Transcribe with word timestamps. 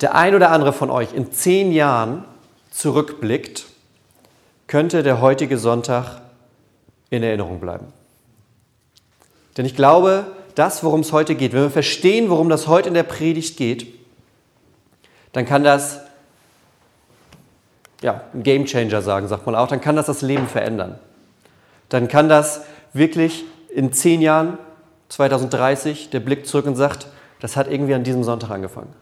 der 0.00 0.14
ein 0.14 0.34
oder 0.34 0.50
andere 0.50 0.72
von 0.72 0.90
euch 0.90 1.12
in 1.12 1.32
zehn 1.32 1.72
Jahren 1.72 2.24
zurückblickt, 2.70 3.66
könnte 4.66 5.02
der 5.02 5.20
heutige 5.20 5.58
Sonntag 5.58 6.20
in 7.10 7.22
Erinnerung 7.22 7.58
bleiben. 7.58 7.86
Denn 9.56 9.64
ich 9.64 9.74
glaube, 9.74 10.26
das, 10.54 10.84
worum 10.84 11.00
es 11.00 11.12
heute 11.12 11.34
geht, 11.34 11.52
wenn 11.52 11.62
wir 11.62 11.70
verstehen, 11.70 12.30
worum 12.30 12.48
das 12.48 12.66
heute 12.68 12.88
in 12.88 12.94
der 12.94 13.02
Predigt 13.02 13.56
geht, 13.56 13.86
dann 15.32 15.46
kann 15.46 15.64
das, 15.64 16.00
ja, 18.02 18.22
ein 18.34 18.42
Game 18.42 18.66
Changer 18.66 19.02
sagen, 19.02 19.26
sagt 19.28 19.46
man 19.46 19.54
auch, 19.54 19.68
dann 19.68 19.80
kann 19.80 19.96
das 19.96 20.06
das 20.06 20.22
Leben 20.22 20.46
verändern. 20.46 20.98
Dann 21.88 22.08
kann 22.08 22.28
das 22.28 22.62
wirklich 22.92 23.44
in 23.74 23.92
zehn 23.92 24.20
Jahren, 24.20 24.58
2030, 25.08 26.10
der 26.10 26.20
Blick 26.20 26.46
zurück 26.46 26.66
und 26.66 26.76
sagt, 26.76 27.06
das 27.40 27.56
hat 27.56 27.68
irgendwie 27.68 27.94
an 27.94 28.04
diesem 28.04 28.24
Sonntag 28.24 28.50
angefangen. 28.50 28.92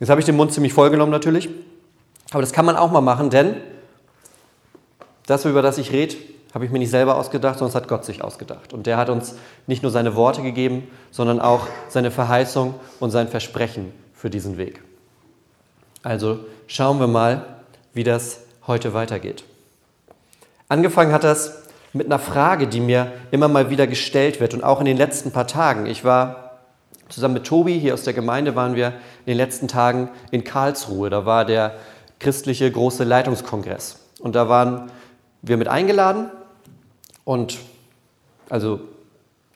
Jetzt 0.00 0.10
habe 0.10 0.20
ich 0.20 0.26
den 0.26 0.36
Mund 0.36 0.52
ziemlich 0.52 0.72
vollgenommen 0.72 1.10
natürlich, 1.10 1.48
aber 2.30 2.40
das 2.40 2.52
kann 2.52 2.64
man 2.64 2.76
auch 2.76 2.90
mal 2.90 3.00
machen, 3.00 3.30
denn 3.30 3.56
das, 5.26 5.44
über 5.44 5.60
das 5.60 5.78
ich 5.78 5.92
rede, 5.92 6.14
habe 6.54 6.64
ich 6.64 6.70
mir 6.70 6.78
nicht 6.78 6.90
selber 6.90 7.16
ausgedacht, 7.16 7.58
sondern 7.58 7.70
es 7.70 7.74
hat 7.74 7.88
Gott 7.88 8.04
sich 8.04 8.24
ausgedacht. 8.24 8.72
Und 8.72 8.86
der 8.86 8.96
hat 8.96 9.10
uns 9.10 9.34
nicht 9.66 9.82
nur 9.82 9.92
seine 9.92 10.14
Worte 10.16 10.42
gegeben, 10.42 10.88
sondern 11.10 11.40
auch 11.40 11.66
seine 11.88 12.10
Verheißung 12.10 12.74
und 13.00 13.10
sein 13.10 13.28
Versprechen 13.28 13.92
für 14.14 14.30
diesen 14.30 14.56
Weg. 14.56 14.82
Also 16.02 16.40
schauen 16.66 16.98
wir 17.00 17.06
mal, 17.06 17.44
wie 17.92 18.04
das 18.04 18.40
heute 18.66 18.94
weitergeht. 18.94 19.44
Angefangen 20.68 21.12
hat 21.12 21.24
das 21.24 21.64
mit 21.92 22.06
einer 22.06 22.18
Frage, 22.18 22.66
die 22.66 22.80
mir 22.80 23.12
immer 23.30 23.48
mal 23.48 23.70
wieder 23.70 23.86
gestellt 23.86 24.40
wird 24.40 24.54
und 24.54 24.64
auch 24.64 24.80
in 24.80 24.86
den 24.86 24.96
letzten 24.96 25.32
paar 25.32 25.46
Tagen. 25.46 25.86
Ich 25.86 26.04
war 26.04 26.47
Zusammen 27.08 27.34
mit 27.34 27.44
Tobi 27.44 27.78
hier 27.78 27.94
aus 27.94 28.02
der 28.02 28.12
Gemeinde 28.12 28.54
waren 28.54 28.74
wir 28.74 28.88
in 29.24 29.32
den 29.32 29.36
letzten 29.36 29.68
Tagen 29.68 30.10
in 30.30 30.44
Karlsruhe. 30.44 31.10
Da 31.10 31.24
war 31.24 31.44
der 31.44 31.74
christliche 32.18 32.70
große 32.70 33.04
Leitungskongress. 33.04 34.00
Und 34.20 34.34
da 34.34 34.48
waren 34.48 34.90
wir 35.42 35.56
mit 35.56 35.68
eingeladen. 35.68 36.30
Und 37.24 37.58
also 38.50 38.80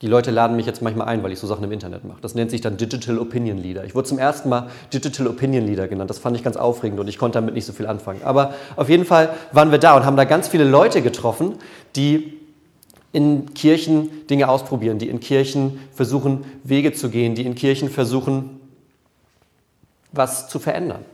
die 0.01 0.07
Leute 0.07 0.31
laden 0.31 0.57
mich 0.57 0.65
jetzt 0.65 0.81
manchmal 0.81 1.07
ein, 1.07 1.23
weil 1.23 1.31
ich 1.31 1.39
so 1.39 1.47
Sachen 1.47 1.63
im 1.63 1.71
Internet 1.71 2.03
mache. 2.03 2.19
Das 2.21 2.35
nennt 2.35 2.51
sich 2.51 2.59
dann 2.59 2.75
Digital 2.75 3.17
Opinion 3.19 3.57
Leader. 3.57 3.85
Ich 3.85 3.95
wurde 3.95 4.07
zum 4.07 4.19
ersten 4.19 4.49
Mal 4.49 4.67
Digital 4.93 5.27
Opinion 5.27 5.65
Leader 5.65 5.87
genannt. 5.87 6.09
Das 6.09 6.19
fand 6.19 6.35
ich 6.35 6.43
ganz 6.43 6.57
aufregend 6.57 6.99
und 6.99 7.07
ich 7.07 7.17
konnte 7.17 7.37
damit 7.37 7.53
nicht 7.53 7.65
so 7.65 7.71
viel 7.71 7.87
anfangen. 7.87 8.21
Aber 8.23 8.53
auf 8.75 8.89
jeden 8.89 9.05
Fall 9.05 9.29
waren 9.53 9.71
wir 9.71 9.77
da 9.77 9.95
und 9.95 10.05
haben 10.05 10.17
da 10.17 10.25
ganz 10.25 10.49
viele 10.49 10.65
Leute 10.65 11.01
getroffen, 11.01 11.55
die 11.95 12.37
in 13.13 13.53
Kirchen 13.53 14.27
Dinge 14.27 14.49
ausprobieren, 14.49 14.99
die 14.99 15.07
in 15.07 15.21
Kirchen 15.21 15.79
versuchen, 15.93 16.43
Wege 16.63 16.91
zu 16.91 17.09
gehen, 17.09 17.35
die 17.35 17.45
in 17.45 17.55
Kirchen 17.55 17.89
versuchen, 17.89 18.59
was 20.11 20.49
zu 20.49 20.59
verändern. 20.59 21.05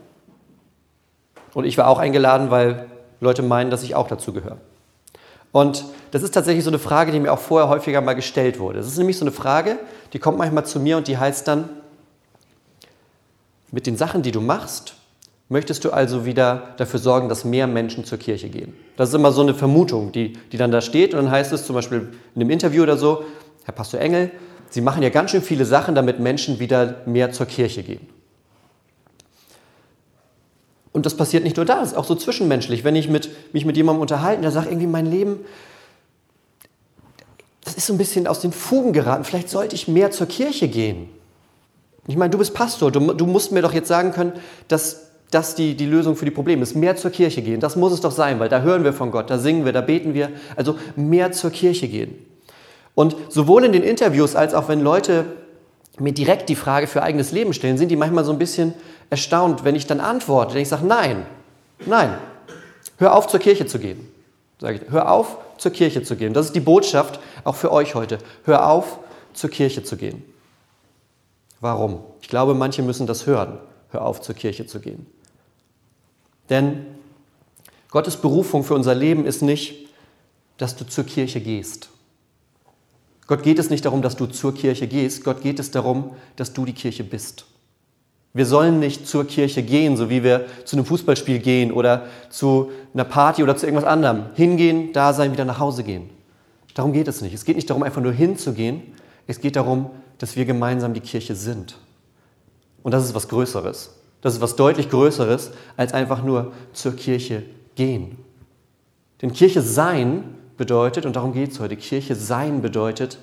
Und 1.54 1.64
ich 1.64 1.78
war 1.78 1.86
auch 1.88 1.98
eingeladen, 1.98 2.50
weil 2.50 2.86
Leute 3.20 3.42
meinen, 3.42 3.70
dass 3.70 3.82
ich 3.82 3.94
auch 3.94 4.08
dazu 4.08 4.32
gehöre. 4.32 4.56
Und 5.52 5.84
das 6.10 6.22
ist 6.22 6.32
tatsächlich 6.32 6.64
so 6.64 6.70
eine 6.70 6.78
Frage, 6.78 7.12
die 7.12 7.20
mir 7.20 7.32
auch 7.32 7.38
vorher 7.38 7.68
häufiger 7.68 8.00
mal 8.00 8.14
gestellt 8.14 8.58
wurde. 8.58 8.78
Das 8.78 8.86
ist 8.86 8.98
nämlich 8.98 9.18
so 9.18 9.24
eine 9.24 9.32
Frage, 9.32 9.78
die 10.12 10.18
kommt 10.18 10.38
manchmal 10.38 10.64
zu 10.64 10.80
mir 10.80 10.96
und 10.96 11.06
die 11.06 11.18
heißt 11.18 11.46
dann, 11.46 11.68
mit 13.72 13.86
den 13.86 13.96
Sachen, 13.96 14.22
die 14.22 14.32
du 14.32 14.40
machst, 14.40 14.94
möchtest 15.50 15.84
du 15.84 15.90
also 15.90 16.24
wieder 16.24 16.74
dafür 16.78 17.00
sorgen, 17.00 17.28
dass 17.28 17.44
mehr 17.44 17.66
Menschen 17.66 18.06
zur 18.06 18.16
Kirche 18.16 18.48
gehen. 18.48 18.72
Das 18.96 19.10
ist 19.10 19.14
immer 19.14 19.32
so 19.32 19.42
eine 19.42 19.52
Vermutung, 19.52 20.12
die, 20.12 20.32
die 20.52 20.56
dann 20.56 20.70
da 20.70 20.80
steht. 20.80 21.12
Und 21.12 21.24
dann 21.24 21.30
heißt 21.30 21.52
es 21.52 21.66
zum 21.66 21.74
Beispiel 21.74 22.08
in 22.34 22.40
einem 22.40 22.50
Interview 22.50 22.84
oder 22.84 22.96
so, 22.96 23.24
Herr 23.64 23.74
Pastor 23.74 24.00
Engel, 24.00 24.30
Sie 24.70 24.80
machen 24.80 25.02
ja 25.02 25.08
ganz 25.08 25.32
schön 25.32 25.42
viele 25.42 25.64
Sachen, 25.64 25.96
damit 25.96 26.20
Menschen 26.20 26.60
wieder 26.60 27.02
mehr 27.04 27.32
zur 27.32 27.46
Kirche 27.46 27.82
gehen. 27.82 28.06
Und 30.92 31.06
das 31.06 31.16
passiert 31.16 31.42
nicht 31.42 31.56
nur 31.56 31.66
da, 31.66 31.82
es 31.82 31.90
ist 31.90 31.96
auch 31.96 32.04
so 32.04 32.14
zwischenmenschlich. 32.14 32.84
Wenn 32.84 32.94
ich 32.94 33.08
mit, 33.08 33.30
mich 33.52 33.64
mit 33.64 33.76
jemandem 33.76 34.00
unterhalte, 34.00 34.42
der 34.42 34.52
sagt 34.52 34.68
irgendwie, 34.68 34.86
mein 34.86 35.06
Leben, 35.06 35.40
das 37.64 37.74
ist 37.74 37.86
so 37.86 37.94
ein 37.94 37.98
bisschen 37.98 38.28
aus 38.28 38.40
den 38.40 38.52
Fugen 38.52 38.92
geraten, 38.92 39.24
vielleicht 39.24 39.50
sollte 39.50 39.74
ich 39.74 39.88
mehr 39.88 40.12
zur 40.12 40.28
Kirche 40.28 40.68
gehen. 40.68 41.08
Ich 42.06 42.16
meine, 42.16 42.30
du 42.30 42.38
bist 42.38 42.54
Pastor, 42.54 42.92
du, 42.92 43.12
du 43.12 43.26
musst 43.26 43.50
mir 43.50 43.62
doch 43.62 43.72
jetzt 43.72 43.88
sagen 43.88 44.12
können, 44.12 44.32
dass 44.68 45.09
das 45.30 45.54
die, 45.54 45.74
die 45.74 45.86
Lösung 45.86 46.16
für 46.16 46.24
die 46.24 46.30
Probleme 46.30 46.62
ist. 46.62 46.74
Mehr 46.74 46.96
zur 46.96 47.10
Kirche 47.10 47.42
gehen, 47.42 47.60
das 47.60 47.76
muss 47.76 47.92
es 47.92 48.00
doch 48.00 48.10
sein, 48.10 48.40
weil 48.40 48.48
da 48.48 48.62
hören 48.62 48.84
wir 48.84 48.92
von 48.92 49.10
Gott, 49.10 49.30
da 49.30 49.38
singen 49.38 49.64
wir, 49.64 49.72
da 49.72 49.80
beten 49.80 50.14
wir. 50.14 50.30
Also 50.56 50.76
mehr 50.96 51.32
zur 51.32 51.50
Kirche 51.50 51.88
gehen. 51.88 52.14
Und 52.94 53.16
sowohl 53.28 53.64
in 53.64 53.72
den 53.72 53.82
Interviews 53.82 54.34
als 54.34 54.54
auch 54.54 54.68
wenn 54.68 54.80
Leute 54.80 55.24
mir 55.98 56.12
direkt 56.12 56.48
die 56.48 56.56
Frage 56.56 56.86
für 56.86 57.02
eigenes 57.02 57.32
Leben 57.32 57.52
stellen, 57.52 57.78
sind 57.78 57.88
die 57.88 57.96
manchmal 57.96 58.24
so 58.24 58.32
ein 58.32 58.38
bisschen 58.38 58.74
erstaunt, 59.10 59.64
wenn 59.64 59.74
ich 59.74 59.86
dann 59.86 60.00
antworte. 60.00 60.54
Denn 60.54 60.62
ich 60.62 60.68
sage, 60.68 60.86
nein, 60.86 61.26
nein, 61.86 62.16
hör 62.98 63.14
auf 63.14 63.26
zur 63.28 63.40
Kirche 63.40 63.66
zu 63.66 63.78
gehen. 63.78 64.08
Sage 64.60 64.80
ich, 64.82 64.92
hör 64.92 65.10
auf 65.10 65.38
zur 65.58 65.72
Kirche 65.72 66.02
zu 66.02 66.16
gehen. 66.16 66.32
Das 66.32 66.46
ist 66.46 66.54
die 66.54 66.60
Botschaft 66.60 67.20
auch 67.44 67.54
für 67.54 67.72
euch 67.72 67.94
heute. 67.94 68.18
Hör 68.44 68.66
auf 68.68 68.98
zur 69.32 69.50
Kirche 69.50 69.82
zu 69.82 69.96
gehen. 69.96 70.22
Warum? 71.60 72.00
Ich 72.22 72.28
glaube, 72.28 72.54
manche 72.54 72.82
müssen 72.82 73.06
das 73.06 73.26
hören. 73.26 73.58
Hör 73.90 74.02
auf 74.04 74.20
zur 74.20 74.34
Kirche 74.34 74.66
zu 74.66 74.80
gehen. 74.80 75.06
Denn 76.50 76.86
Gottes 77.90 78.16
Berufung 78.16 78.64
für 78.64 78.74
unser 78.74 78.94
Leben 78.94 79.24
ist 79.24 79.42
nicht, 79.42 79.88
dass 80.58 80.76
du 80.76 80.86
zur 80.86 81.04
Kirche 81.04 81.40
gehst. 81.40 81.88
Gott 83.26 83.42
geht 83.42 83.58
es 83.58 83.70
nicht 83.70 83.84
darum, 83.84 84.02
dass 84.02 84.16
du 84.16 84.26
zur 84.26 84.54
Kirche 84.54 84.88
gehst, 84.88 85.24
Gott 85.24 85.40
geht 85.40 85.60
es 85.60 85.70
darum, 85.70 86.16
dass 86.36 86.52
du 86.52 86.64
die 86.64 86.72
Kirche 86.72 87.04
bist. 87.04 87.46
Wir 88.32 88.46
sollen 88.46 88.78
nicht 88.78 89.08
zur 89.08 89.26
Kirche 89.26 89.62
gehen, 89.62 89.96
so 89.96 90.08
wie 90.08 90.22
wir 90.22 90.46
zu 90.64 90.76
einem 90.76 90.84
Fußballspiel 90.84 91.40
gehen 91.40 91.72
oder 91.72 92.06
zu 92.28 92.70
einer 92.94 93.04
Party 93.04 93.42
oder 93.42 93.56
zu 93.56 93.66
irgendwas 93.66 93.88
anderem. 93.88 94.26
Hingehen, 94.34 94.92
da 94.92 95.12
sein, 95.12 95.32
wieder 95.32 95.44
nach 95.44 95.58
Hause 95.58 95.82
gehen. 95.82 96.10
Darum 96.74 96.92
geht 96.92 97.08
es 97.08 97.22
nicht. 97.22 97.34
Es 97.34 97.44
geht 97.44 97.56
nicht 97.56 97.70
darum, 97.70 97.82
einfach 97.82 98.02
nur 98.02 98.12
hinzugehen. 98.12 98.82
Es 99.26 99.40
geht 99.40 99.56
darum, 99.56 99.90
dass 100.18 100.36
wir 100.36 100.44
gemeinsam 100.44 100.94
die 100.94 101.00
Kirche 101.00 101.34
sind. 101.34 101.76
Und 102.82 102.92
das 102.92 103.04
ist 103.04 103.14
was 103.14 103.28
Größeres. 103.28 103.99
Das 104.20 104.34
ist 104.34 104.40
was 104.40 104.56
deutlich 104.56 104.90
Größeres, 104.90 105.52
als 105.76 105.94
einfach 105.94 106.22
nur 106.22 106.52
zur 106.72 106.94
Kirche 106.94 107.44
gehen. 107.74 108.18
Denn 109.22 109.32
Kirche 109.32 109.62
sein 109.62 110.24
bedeutet, 110.56 111.06
und 111.06 111.16
darum 111.16 111.32
geht 111.32 111.52
es 111.52 111.60
heute, 111.60 111.76
Kirche 111.76 112.14
sein 112.14 112.62
bedeutet, 112.62 113.18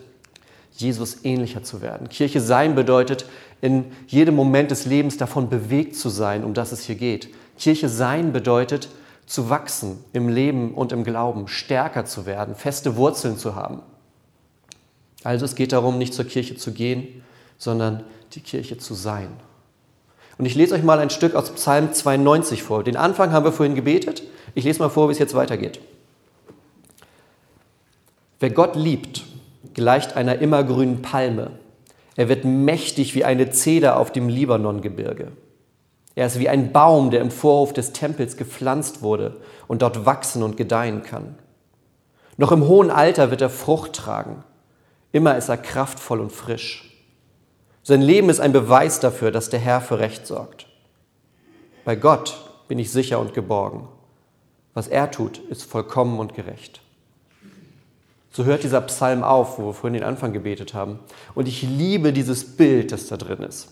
Jesus 0.71 1.23
ähnlicher 1.23 1.63
zu 1.63 1.81
werden. 1.81 2.09
Kirche 2.09 2.39
sein 2.39 2.75
bedeutet, 2.75 3.25
in 3.61 3.85
jedem 4.07 4.35
Moment 4.35 4.69
des 4.71 4.85
Lebens 4.85 5.17
davon 5.17 5.49
bewegt 5.49 5.95
zu 5.95 6.09
sein, 6.09 6.43
um 6.43 6.53
das 6.53 6.71
es 6.71 6.83
hier 6.83 6.95
geht. 6.95 7.29
Kirche 7.57 7.89
sein 7.89 8.31
bedeutet, 8.31 8.89
zu 9.25 9.49
wachsen 9.49 9.99
im 10.13 10.29
Leben 10.29 10.73
und 10.73 10.91
im 10.91 11.03
Glauben, 11.03 11.47
stärker 11.47 12.05
zu 12.05 12.25
werden, 12.25 12.55
feste 12.55 12.95
Wurzeln 12.95 13.37
zu 13.37 13.55
haben. 13.55 13.81
Also 15.23 15.45
es 15.45 15.55
geht 15.55 15.73
darum, 15.73 15.97
nicht 15.97 16.13
zur 16.13 16.25
Kirche 16.25 16.55
zu 16.55 16.71
gehen, 16.71 17.23
sondern 17.57 18.03
die 18.33 18.39
Kirche 18.39 18.77
zu 18.77 18.93
sein. 18.93 19.29
Und 20.37 20.45
ich 20.45 20.55
lese 20.55 20.75
euch 20.75 20.83
mal 20.83 20.99
ein 20.99 21.09
Stück 21.09 21.35
aus 21.35 21.49
Psalm 21.51 21.93
92 21.93 22.63
vor. 22.63 22.83
Den 22.83 22.95
Anfang 22.95 23.31
haben 23.31 23.45
wir 23.45 23.51
vorhin 23.51 23.75
gebetet. 23.75 24.23
Ich 24.53 24.63
lese 24.63 24.79
mal 24.79 24.89
vor, 24.89 25.07
wie 25.09 25.13
es 25.13 25.19
jetzt 25.19 25.33
weitergeht. 25.33 25.79
Wer 28.39 28.51
Gott 28.51 28.75
liebt, 28.75 29.25
gleicht 29.73 30.15
einer 30.15 30.39
immergrünen 30.39 31.01
Palme. 31.01 31.51
Er 32.15 32.29
wird 32.29 32.45
mächtig 32.45 33.15
wie 33.15 33.23
eine 33.23 33.49
Zeder 33.49 33.97
auf 33.97 34.11
dem 34.11 34.29
Libanongebirge. 34.29 35.31
Er 36.15 36.25
ist 36.27 36.39
wie 36.39 36.49
ein 36.49 36.71
Baum, 36.71 37.11
der 37.11 37.21
im 37.21 37.31
Vorhof 37.31 37.73
des 37.73 37.93
Tempels 37.93 38.37
gepflanzt 38.37 39.01
wurde 39.01 39.37
und 39.67 39.83
dort 39.83 40.05
wachsen 40.05 40.41
und 40.41 40.57
gedeihen 40.57 41.03
kann. 41.03 41.35
Noch 42.37 42.51
im 42.51 42.67
hohen 42.67 42.91
Alter 42.91 43.31
wird 43.31 43.41
er 43.41 43.49
Frucht 43.49 43.93
tragen. 43.93 44.43
Immer 45.11 45.37
ist 45.37 45.49
er 45.49 45.57
kraftvoll 45.57 46.19
und 46.19 46.31
frisch. 46.31 46.86
Sein 47.87 48.01
Leben 48.01 48.27
ist 48.27 48.41
ein 48.41 48.51
Beweis 48.51 48.99
dafür, 48.99 49.31
dass 49.31 49.49
der 49.49 49.61
Herr 49.61 49.79
für 49.79 49.99
Recht 49.99 50.27
sorgt. 50.27 50.67
Bei 51.85 51.95
Gott 51.95 52.37
bin 52.67 52.79
ich 52.79 52.91
sicher 52.91 53.17
und 53.17 53.33
geborgen. 53.33 53.87
Was 54.73 54.89
er 54.89 55.09
tut, 55.09 55.37
ist 55.37 55.63
vollkommen 55.63 56.19
und 56.19 56.35
gerecht. 56.35 56.81
So 58.29 58.43
hört 58.43 58.63
dieser 58.63 58.81
Psalm 58.81 59.23
auf, 59.23 59.57
wo 59.57 59.67
wir 59.67 59.73
vorhin 59.73 59.93
den 59.93 60.03
Anfang 60.03 60.33
gebetet 60.33 60.73
haben. 60.73 60.99
Und 61.33 61.47
ich 61.47 61.61
liebe 61.61 62.11
dieses 62.11 62.57
Bild, 62.57 62.91
das 62.91 63.07
da 63.07 63.15
drin 63.15 63.41
ist. 63.41 63.69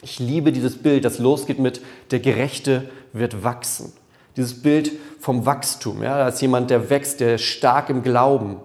Ich 0.00 0.18
liebe 0.18 0.50
dieses 0.50 0.82
Bild, 0.82 1.04
das 1.04 1.18
losgeht 1.18 1.58
mit 1.58 1.82
der 2.12 2.20
Gerechte 2.20 2.88
wird 3.12 3.44
wachsen. 3.44 3.92
Dieses 4.38 4.62
Bild 4.62 4.90
vom 5.20 5.44
Wachstum. 5.44 6.02
Ja, 6.02 6.26
ist 6.26 6.40
jemand, 6.40 6.70
der 6.70 6.88
wächst, 6.88 7.20
der 7.20 7.34
ist 7.34 7.42
stark 7.42 7.90
im 7.90 8.02
Glauben. 8.02 8.56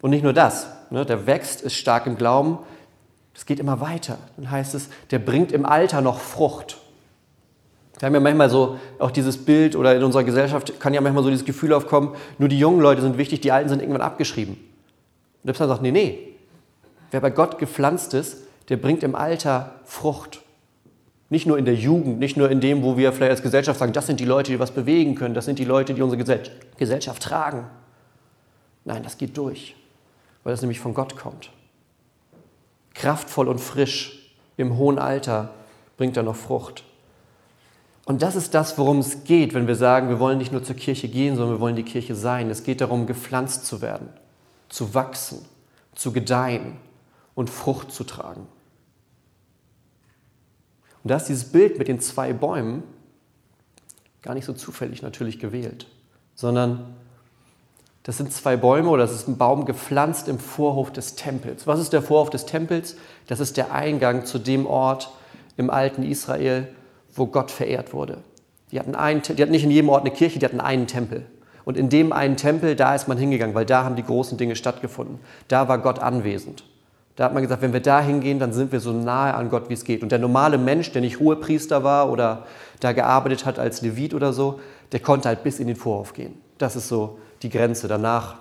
Und 0.00 0.10
nicht 0.10 0.22
nur 0.22 0.34
das, 0.34 0.68
ne, 0.90 1.04
der 1.04 1.26
wächst, 1.26 1.62
ist 1.62 1.74
stark 1.74 2.06
im 2.06 2.16
Glauben. 2.16 2.60
Es 3.40 3.46
geht 3.46 3.58
immer 3.58 3.80
weiter. 3.80 4.18
Dann 4.36 4.50
heißt 4.50 4.74
es, 4.74 4.90
der 5.10 5.18
bringt 5.18 5.50
im 5.50 5.64
Alter 5.64 6.02
noch 6.02 6.20
Frucht. 6.20 6.76
Wir 7.98 8.04
haben 8.04 8.12
ja 8.12 8.20
manchmal 8.20 8.50
so 8.50 8.78
auch 8.98 9.10
dieses 9.10 9.46
Bild 9.46 9.76
oder 9.76 9.96
in 9.96 10.02
unserer 10.02 10.24
Gesellschaft 10.24 10.78
kann 10.78 10.92
ja 10.92 11.00
manchmal 11.00 11.24
so 11.24 11.30
dieses 11.30 11.46
Gefühl 11.46 11.72
aufkommen, 11.72 12.14
nur 12.36 12.50
die 12.50 12.58
jungen 12.58 12.82
Leute 12.82 13.00
sind 13.00 13.16
wichtig, 13.16 13.40
die 13.40 13.50
Alten 13.50 13.70
sind 13.70 13.80
irgendwann 13.80 14.02
abgeschrieben. 14.02 14.56
Und 14.56 15.46
der 15.46 15.54
Psalm 15.54 15.70
sagt, 15.70 15.80
nee, 15.80 15.90
nee, 15.90 16.18
wer 17.12 17.22
bei 17.22 17.30
Gott 17.30 17.58
gepflanzt 17.58 18.12
ist, 18.12 18.42
der 18.68 18.76
bringt 18.76 19.02
im 19.02 19.14
Alter 19.14 19.72
Frucht. 19.86 20.42
Nicht 21.30 21.46
nur 21.46 21.56
in 21.56 21.64
der 21.64 21.76
Jugend, 21.76 22.18
nicht 22.18 22.36
nur 22.36 22.50
in 22.50 22.60
dem, 22.60 22.82
wo 22.82 22.98
wir 22.98 23.10
vielleicht 23.10 23.30
als 23.30 23.42
Gesellschaft 23.42 23.78
sagen, 23.78 23.94
das 23.94 24.06
sind 24.06 24.20
die 24.20 24.26
Leute, 24.26 24.52
die 24.52 24.58
was 24.58 24.72
bewegen 24.72 25.14
können, 25.14 25.32
das 25.32 25.46
sind 25.46 25.58
die 25.58 25.64
Leute, 25.64 25.94
die 25.94 26.02
unsere 26.02 26.42
Gesellschaft 26.76 27.22
tragen. 27.22 27.64
Nein, 28.84 29.02
das 29.02 29.16
geht 29.16 29.34
durch, 29.38 29.76
weil 30.44 30.52
es 30.52 30.60
nämlich 30.60 30.78
von 30.78 30.92
Gott 30.92 31.16
kommt. 31.16 31.50
Kraftvoll 33.00 33.48
und 33.48 33.60
frisch 33.60 34.30
im 34.58 34.76
hohen 34.76 34.98
Alter 34.98 35.54
bringt 35.96 36.18
er 36.18 36.22
noch 36.22 36.36
Frucht. 36.36 36.84
Und 38.04 38.20
das 38.20 38.36
ist 38.36 38.52
das, 38.52 38.76
worum 38.76 38.98
es 38.98 39.24
geht, 39.24 39.54
wenn 39.54 39.66
wir 39.66 39.74
sagen, 39.74 40.10
wir 40.10 40.20
wollen 40.20 40.36
nicht 40.36 40.52
nur 40.52 40.62
zur 40.62 40.76
Kirche 40.76 41.08
gehen, 41.08 41.34
sondern 41.34 41.56
wir 41.56 41.60
wollen 41.60 41.76
die 41.76 41.82
Kirche 41.82 42.14
sein. 42.14 42.50
Es 42.50 42.62
geht 42.62 42.82
darum, 42.82 43.06
gepflanzt 43.06 43.64
zu 43.64 43.80
werden, 43.80 44.10
zu 44.68 44.92
wachsen, 44.92 45.46
zu 45.94 46.12
gedeihen 46.12 46.76
und 47.34 47.48
Frucht 47.48 47.90
zu 47.90 48.04
tragen. 48.04 48.46
Und 51.02 51.10
da 51.10 51.16
ist 51.16 51.24
dieses 51.24 51.50
Bild 51.50 51.78
mit 51.78 51.88
den 51.88 52.00
zwei 52.00 52.34
Bäumen 52.34 52.82
gar 54.20 54.34
nicht 54.34 54.44
so 54.44 54.52
zufällig 54.52 55.00
natürlich 55.00 55.38
gewählt, 55.38 55.86
sondern 56.34 56.96
das 58.02 58.16
sind 58.16 58.32
zwei 58.32 58.56
Bäume 58.56 58.88
oder 58.88 59.02
das 59.02 59.12
ist 59.12 59.28
ein 59.28 59.36
Baum 59.36 59.66
gepflanzt 59.66 60.28
im 60.28 60.38
Vorhof 60.38 60.90
des 60.90 61.16
Tempels. 61.16 61.66
Was 61.66 61.80
ist 61.80 61.92
der 61.92 62.02
Vorhof 62.02 62.30
des 62.30 62.46
Tempels? 62.46 62.96
Das 63.26 63.40
ist 63.40 63.56
der 63.56 63.72
Eingang 63.72 64.24
zu 64.24 64.38
dem 64.38 64.66
Ort 64.66 65.10
im 65.56 65.68
alten 65.68 66.02
Israel, 66.02 66.68
wo 67.14 67.26
Gott 67.26 67.50
verehrt 67.50 67.92
wurde. 67.92 68.18
Die 68.72 68.78
hatten, 68.78 68.94
einen, 68.94 69.22
die 69.22 69.42
hatten 69.42 69.50
nicht 69.50 69.64
in 69.64 69.70
jedem 69.70 69.90
Ort 69.90 70.02
eine 70.02 70.14
Kirche, 70.14 70.38
die 70.38 70.46
hatten 70.46 70.60
einen 70.60 70.86
Tempel. 70.86 71.26
Und 71.64 71.76
in 71.76 71.90
dem 71.90 72.12
einen 72.12 72.36
Tempel, 72.36 72.74
da 72.74 72.94
ist 72.94 73.06
man 73.06 73.18
hingegangen, 73.18 73.54
weil 73.54 73.66
da 73.66 73.84
haben 73.84 73.96
die 73.96 74.02
großen 74.02 74.38
Dinge 74.38 74.56
stattgefunden. 74.56 75.18
Da 75.48 75.68
war 75.68 75.78
Gott 75.78 75.98
anwesend. 75.98 76.64
Da 77.16 77.24
hat 77.24 77.34
man 77.34 77.42
gesagt, 77.42 77.60
wenn 77.60 77.74
wir 77.74 77.80
da 77.80 78.00
hingehen, 78.00 78.38
dann 78.38 78.54
sind 78.54 78.72
wir 78.72 78.80
so 78.80 78.92
nahe 78.92 79.34
an 79.34 79.50
Gott, 79.50 79.68
wie 79.68 79.74
es 79.74 79.84
geht. 79.84 80.02
Und 80.02 80.10
der 80.10 80.18
normale 80.18 80.56
Mensch, 80.56 80.90
der 80.92 81.02
nicht 81.02 81.20
Hohepriester 81.20 81.84
war 81.84 82.10
oder 82.10 82.46
da 82.78 82.92
gearbeitet 82.92 83.44
hat 83.44 83.58
als 83.58 83.82
Levit 83.82 84.14
oder 84.14 84.32
so, 84.32 84.60
der 84.92 85.00
konnte 85.00 85.28
halt 85.28 85.42
bis 85.42 85.60
in 85.60 85.66
den 85.66 85.76
Vorhof 85.76 86.14
gehen. 86.14 86.40
Das 86.56 86.76
ist 86.76 86.88
so 86.88 87.18
die 87.42 87.50
Grenze. 87.50 87.88
Danach 87.88 88.36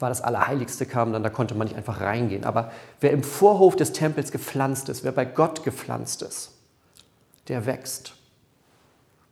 war 0.00 0.08
das 0.08 0.20
Allerheiligste 0.20 0.86
kam, 0.86 1.12
dann 1.12 1.22
da 1.22 1.30
konnte 1.30 1.54
man 1.54 1.66
nicht 1.66 1.76
einfach 1.76 2.00
reingehen. 2.00 2.44
Aber 2.44 2.70
wer 3.00 3.10
im 3.10 3.22
Vorhof 3.22 3.76
des 3.76 3.92
Tempels 3.92 4.30
gepflanzt 4.30 4.88
ist, 4.88 5.04
wer 5.04 5.12
bei 5.12 5.24
Gott 5.24 5.64
gepflanzt 5.64 6.22
ist, 6.22 6.52
der 7.48 7.66
wächst. 7.66 8.14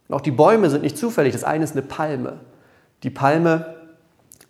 Und 0.09 0.15
auch 0.15 0.21
die 0.21 0.31
Bäume 0.31 0.71
sind 0.71 0.83
nicht 0.83 0.99
zufällig. 0.99 1.33
Das 1.33 1.45
eine 1.45 1.65
ist 1.65 1.73
eine 1.73 1.83
Palme. 1.83 2.41
Die 3.03 3.11
Palme 3.11 3.77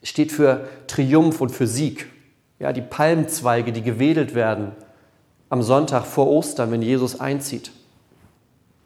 steht 0.02 0.32
für 0.32 0.68
Triumph 0.86 1.40
und 1.40 1.50
für 1.50 1.66
Sieg. 1.66 2.06
Ja, 2.58 2.72
die 2.72 2.82
Palmzweige, 2.82 3.72
die 3.72 3.82
gewedelt 3.82 4.34
werden 4.34 4.72
am 5.48 5.62
Sonntag 5.62 6.04
vor 6.04 6.28
Ostern, 6.28 6.70
wenn 6.70 6.82
Jesus 6.82 7.20
einzieht. 7.20 7.70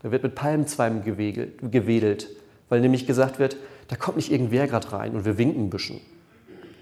Da 0.03 0.11
wird 0.11 0.23
mit 0.23 0.35
Palmzweigen 0.35 1.03
gewedelt, 1.05 2.29
weil 2.69 2.81
nämlich 2.81 3.07
gesagt 3.07 3.39
wird, 3.39 3.57
da 3.91 3.97
kommt 3.97 4.19
nicht 4.19 4.31
irgendwer 4.31 4.69
gerade 4.69 4.93
rein 4.93 5.17
und 5.17 5.25
wir 5.25 5.37
winken 5.37 5.65
ein 5.65 5.71
bisschen, 5.71 6.01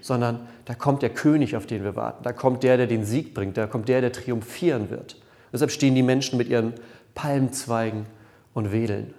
sondern 0.02 0.46
da 0.66 0.74
kommt 0.74 1.00
der 1.00 1.08
König, 1.08 1.56
auf 1.56 1.64
den 1.64 1.82
wir 1.82 1.96
warten. 1.96 2.22
Da 2.22 2.34
kommt 2.34 2.62
der, 2.62 2.76
der 2.76 2.86
den 2.86 3.02
Sieg 3.02 3.32
bringt. 3.32 3.56
Da 3.56 3.66
kommt 3.66 3.88
der, 3.88 4.02
der 4.02 4.12
triumphieren 4.12 4.90
wird. 4.90 5.16
Deshalb 5.50 5.70
stehen 5.70 5.94
die 5.94 6.02
Menschen 6.02 6.36
mit 6.36 6.48
ihren 6.48 6.74
Palmzweigen 7.14 8.04
und 8.52 8.72
wedeln. 8.72 9.14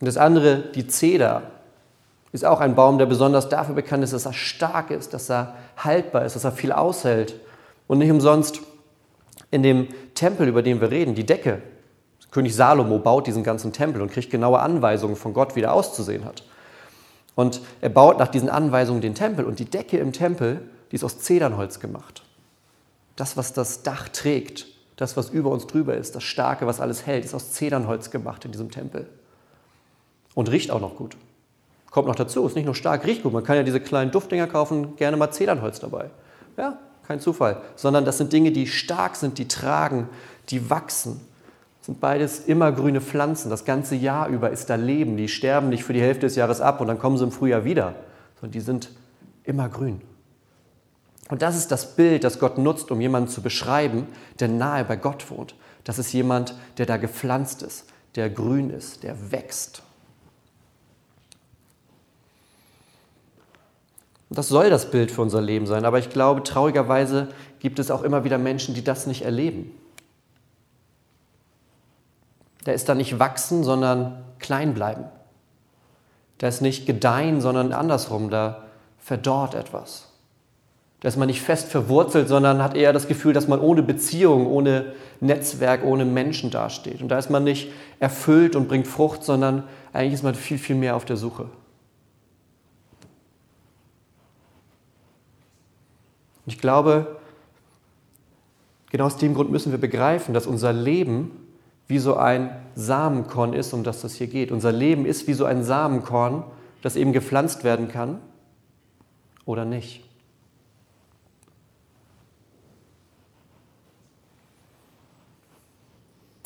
Und 0.00 0.06
das 0.06 0.18
andere, 0.18 0.58
die 0.74 0.86
Zeder, 0.86 1.44
ist 2.32 2.44
auch 2.44 2.60
ein 2.60 2.74
Baum, 2.74 2.98
der 2.98 3.06
besonders 3.06 3.48
dafür 3.48 3.74
bekannt 3.74 4.04
ist, 4.04 4.12
dass 4.12 4.26
er 4.26 4.34
stark 4.34 4.90
ist, 4.90 5.14
dass 5.14 5.30
er 5.30 5.56
haltbar 5.78 6.26
ist, 6.26 6.36
dass 6.36 6.44
er 6.44 6.52
viel 6.52 6.72
aushält. 6.72 7.40
Und 7.86 7.96
nicht 7.96 8.10
umsonst 8.10 8.60
in 9.50 9.62
dem 9.62 9.88
Tempel, 10.12 10.48
über 10.48 10.62
den 10.62 10.82
wir 10.82 10.90
reden, 10.90 11.14
die 11.14 11.24
Decke. 11.24 11.62
König 12.32 12.56
Salomo 12.56 12.98
baut 12.98 13.26
diesen 13.26 13.44
ganzen 13.44 13.72
Tempel 13.72 14.02
und 14.02 14.10
kriegt 14.10 14.30
genaue 14.30 14.58
Anweisungen 14.58 15.16
von 15.16 15.34
Gott, 15.34 15.54
wie 15.54 15.60
der 15.60 15.72
auszusehen 15.72 16.24
hat. 16.24 16.42
Und 17.34 17.60
er 17.80 17.90
baut 17.90 18.18
nach 18.18 18.28
diesen 18.28 18.48
Anweisungen 18.48 19.00
den 19.00 19.14
Tempel 19.14 19.44
und 19.44 19.58
die 19.58 19.66
Decke 19.66 19.98
im 19.98 20.12
Tempel, 20.12 20.62
die 20.90 20.96
ist 20.96 21.04
aus 21.04 21.18
Zedernholz 21.20 21.78
gemacht. 21.78 22.22
Das, 23.16 23.36
was 23.36 23.52
das 23.52 23.82
Dach 23.82 24.08
trägt, 24.08 24.66
das, 24.96 25.16
was 25.16 25.30
über 25.30 25.50
uns 25.50 25.66
drüber 25.66 25.94
ist, 25.94 26.14
das 26.14 26.24
Starke, 26.24 26.66
was 26.66 26.80
alles 26.80 27.06
hält, 27.06 27.24
ist 27.24 27.34
aus 27.34 27.52
Zedernholz 27.52 28.10
gemacht 28.10 28.44
in 28.44 28.52
diesem 28.52 28.70
Tempel. 28.70 29.08
Und 30.34 30.50
riecht 30.50 30.70
auch 30.70 30.80
noch 30.80 30.96
gut. 30.96 31.16
Kommt 31.90 32.08
noch 32.08 32.14
dazu, 32.14 32.46
ist 32.46 32.56
nicht 32.56 32.64
nur 32.64 32.74
stark, 32.74 33.04
riecht 33.04 33.22
gut. 33.22 33.34
Man 33.34 33.44
kann 33.44 33.56
ja 33.56 33.62
diese 33.62 33.80
kleinen 33.80 34.10
Duftdinger 34.10 34.46
kaufen, 34.46 34.96
gerne 34.96 35.18
mal 35.18 35.30
Zedernholz 35.30 35.80
dabei. 35.80 36.08
Ja, 36.56 36.78
kein 37.06 37.20
Zufall. 37.20 37.60
Sondern 37.76 38.06
das 38.06 38.16
sind 38.16 38.32
Dinge, 38.32 38.52
die 38.52 38.66
stark 38.66 39.16
sind, 39.16 39.36
die 39.36 39.48
tragen, 39.48 40.08
die 40.48 40.70
wachsen. 40.70 41.20
Sind 41.82 42.00
beides 42.00 42.40
immer 42.40 42.70
grüne 42.70 43.00
Pflanzen. 43.00 43.50
Das 43.50 43.64
ganze 43.64 43.96
Jahr 43.96 44.28
über 44.28 44.50
ist 44.50 44.70
da 44.70 44.76
Leben. 44.76 45.16
Die 45.16 45.28
sterben 45.28 45.68
nicht 45.68 45.84
für 45.84 45.92
die 45.92 46.00
Hälfte 46.00 46.26
des 46.26 46.36
Jahres 46.36 46.60
ab 46.60 46.80
und 46.80 46.86
dann 46.86 46.98
kommen 46.98 47.18
sie 47.18 47.24
im 47.24 47.32
Frühjahr 47.32 47.64
wieder. 47.64 47.96
Sondern 48.40 48.52
die 48.52 48.60
sind 48.60 48.90
immer 49.44 49.68
grün. 49.68 50.00
Und 51.28 51.42
das 51.42 51.56
ist 51.56 51.72
das 51.72 51.96
Bild, 51.96 52.24
das 52.24 52.38
Gott 52.38 52.56
nutzt, 52.56 52.90
um 52.90 53.00
jemanden 53.00 53.28
zu 53.28 53.42
beschreiben, 53.42 54.06
der 54.38 54.48
nahe 54.48 54.84
bei 54.84 54.96
Gott 54.96 55.30
wohnt. 55.30 55.54
Das 55.82 55.98
ist 55.98 56.12
jemand, 56.12 56.54
der 56.78 56.86
da 56.86 56.98
gepflanzt 56.98 57.62
ist, 57.62 57.86
der 58.14 58.30
grün 58.30 58.70
ist, 58.70 59.02
der 59.02 59.32
wächst. 59.32 59.82
Das 64.30 64.48
soll 64.48 64.70
das 64.70 64.90
Bild 64.90 65.10
für 65.10 65.20
unser 65.20 65.42
Leben 65.42 65.66
sein, 65.66 65.84
aber 65.84 65.98
ich 65.98 66.10
glaube, 66.10 66.42
traurigerweise 66.42 67.28
gibt 67.58 67.78
es 67.78 67.90
auch 67.90 68.02
immer 68.02 68.24
wieder 68.24 68.38
Menschen, 68.38 68.74
die 68.74 68.84
das 68.84 69.06
nicht 69.06 69.22
erleben. 69.22 69.72
Da 72.64 72.72
ist 72.72 72.88
da 72.88 72.94
nicht 72.94 73.18
wachsen, 73.18 73.64
sondern 73.64 74.24
klein 74.38 74.74
bleiben. 74.74 75.04
Da 76.38 76.48
ist 76.48 76.60
nicht 76.60 76.86
gedeihen, 76.86 77.40
sondern 77.40 77.72
andersrum, 77.72 78.30
da 78.30 78.64
verdorrt 78.98 79.54
etwas. 79.54 80.08
Da 81.00 81.08
ist 81.08 81.16
man 81.16 81.26
nicht 81.26 81.42
fest 81.42 81.68
verwurzelt, 81.68 82.28
sondern 82.28 82.62
hat 82.62 82.76
eher 82.76 82.92
das 82.92 83.08
Gefühl, 83.08 83.32
dass 83.32 83.48
man 83.48 83.58
ohne 83.58 83.82
Beziehung, 83.82 84.46
ohne 84.46 84.92
Netzwerk, 85.20 85.84
ohne 85.84 86.04
Menschen 86.04 86.50
dasteht. 86.52 87.02
Und 87.02 87.08
da 87.08 87.18
ist 87.18 87.28
man 87.28 87.42
nicht 87.42 87.72
erfüllt 87.98 88.54
und 88.54 88.68
bringt 88.68 88.86
Frucht, 88.86 89.24
sondern 89.24 89.64
eigentlich 89.92 90.14
ist 90.14 90.22
man 90.22 90.36
viel, 90.36 90.58
viel 90.58 90.76
mehr 90.76 90.94
auf 90.94 91.04
der 91.04 91.16
Suche. 91.16 91.46
Ich 96.46 96.58
glaube, 96.60 97.16
genau 98.90 99.06
aus 99.06 99.16
dem 99.16 99.34
Grund 99.34 99.50
müssen 99.50 99.72
wir 99.72 99.78
begreifen, 99.78 100.34
dass 100.34 100.46
unser 100.46 100.72
Leben 100.72 101.41
wie 101.92 101.98
so 101.98 102.16
ein 102.16 102.50
Samenkorn 102.74 103.52
ist, 103.52 103.74
um 103.74 103.84
das 103.84 104.00
das 104.00 104.14
hier 104.14 104.26
geht. 104.26 104.50
Unser 104.50 104.72
Leben 104.72 105.04
ist 105.04 105.28
wie 105.28 105.34
so 105.34 105.44
ein 105.44 105.62
Samenkorn, 105.62 106.42
das 106.80 106.96
eben 106.96 107.12
gepflanzt 107.12 107.64
werden 107.64 107.88
kann 107.88 108.18
oder 109.44 109.66
nicht. 109.66 110.02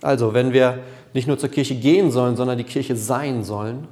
Also, 0.02 0.34
wenn 0.34 0.52
wir 0.52 0.82
nicht 1.14 1.28
nur 1.28 1.38
zur 1.38 1.48
Kirche 1.48 1.76
gehen 1.76 2.10
sollen, 2.10 2.34
sondern 2.34 2.58
die 2.58 2.64
Kirche 2.64 2.96
sein 2.96 3.44
sollen, 3.44 3.86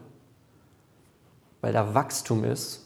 weil 1.60 1.72
da 1.72 1.94
Wachstum 1.94 2.42
ist, 2.42 2.83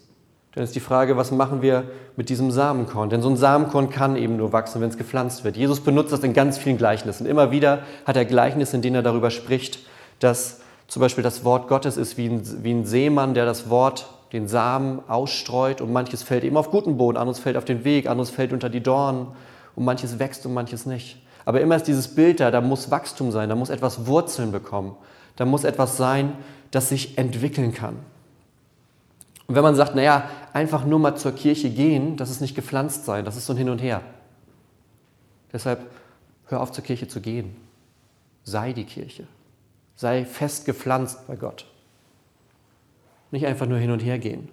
dann 0.58 0.64
ist 0.64 0.74
die 0.74 0.80
Frage, 0.80 1.16
was 1.16 1.30
machen 1.30 1.62
wir 1.62 1.84
mit 2.16 2.30
diesem 2.30 2.50
Samenkorn? 2.50 3.10
Denn 3.10 3.22
so 3.22 3.28
ein 3.28 3.36
Samenkorn 3.36 3.90
kann 3.90 4.16
eben 4.16 4.36
nur 4.36 4.52
wachsen, 4.52 4.80
wenn 4.80 4.88
es 4.88 4.98
gepflanzt 4.98 5.44
wird. 5.44 5.56
Jesus 5.56 5.78
benutzt 5.78 6.12
das 6.12 6.24
in 6.24 6.32
ganz 6.32 6.58
vielen 6.58 6.76
Gleichnissen. 6.76 7.26
Immer 7.26 7.52
wieder 7.52 7.84
hat 8.04 8.16
er 8.16 8.24
Gleichnisse, 8.24 8.74
in 8.74 8.82
denen 8.82 8.96
er 8.96 9.02
darüber 9.02 9.30
spricht, 9.30 9.78
dass 10.18 10.58
zum 10.88 10.98
Beispiel 10.98 11.22
das 11.22 11.44
Wort 11.44 11.68
Gottes 11.68 11.96
ist 11.96 12.16
wie 12.16 12.26
ein, 12.26 12.64
wie 12.64 12.72
ein 12.72 12.84
Seemann, 12.84 13.34
der 13.34 13.46
das 13.46 13.70
Wort, 13.70 14.08
den 14.32 14.48
Samen 14.48 15.00
ausstreut 15.06 15.80
und 15.80 15.92
manches 15.92 16.24
fällt 16.24 16.42
eben 16.42 16.56
auf 16.56 16.72
guten 16.72 16.96
Boden, 16.96 17.16
anderes 17.16 17.38
fällt 17.38 17.56
auf 17.56 17.64
den 17.64 17.84
Weg, 17.84 18.08
anderes 18.08 18.30
fällt 18.30 18.52
unter 18.52 18.68
die 18.68 18.82
Dornen 18.82 19.28
und 19.76 19.84
manches 19.84 20.18
wächst 20.18 20.44
und 20.44 20.54
manches 20.54 20.86
nicht. 20.86 21.22
Aber 21.44 21.60
immer 21.60 21.76
ist 21.76 21.86
dieses 21.86 22.08
Bild 22.08 22.40
da, 22.40 22.50
da 22.50 22.60
muss 22.60 22.90
Wachstum 22.90 23.30
sein, 23.30 23.48
da 23.48 23.54
muss 23.54 23.70
etwas 23.70 24.08
Wurzeln 24.08 24.50
bekommen, 24.50 24.96
da 25.36 25.44
muss 25.44 25.62
etwas 25.62 25.96
sein, 25.96 26.32
das 26.72 26.88
sich 26.88 27.16
entwickeln 27.16 27.72
kann. 27.72 27.94
Und 29.48 29.54
wenn 29.54 29.62
man 29.62 29.74
sagt, 29.74 29.94
naja, 29.94 30.28
einfach 30.52 30.84
nur 30.84 30.98
mal 30.98 31.16
zur 31.16 31.32
Kirche 31.32 31.70
gehen, 31.70 32.16
das 32.16 32.30
ist 32.30 32.40
nicht 32.40 32.54
gepflanzt 32.54 33.06
sein, 33.06 33.24
das 33.24 33.36
ist 33.36 33.46
so 33.46 33.54
ein 33.54 33.56
Hin 33.56 33.70
und 33.70 33.82
Her. 33.82 34.02
Deshalb 35.52 35.90
hör 36.46 36.60
auf 36.60 36.72
zur 36.72 36.84
Kirche 36.84 37.08
zu 37.08 37.20
gehen. 37.20 37.56
Sei 38.44 38.72
die 38.72 38.84
Kirche. 38.84 39.26
Sei 39.96 40.24
fest 40.24 40.64
gepflanzt 40.64 41.26
bei 41.26 41.36
Gott. 41.36 41.66
Nicht 43.30 43.46
einfach 43.46 43.66
nur 43.66 43.78
hin 43.78 43.90
und 43.90 44.00
her 44.00 44.18
gehen. 44.18 44.48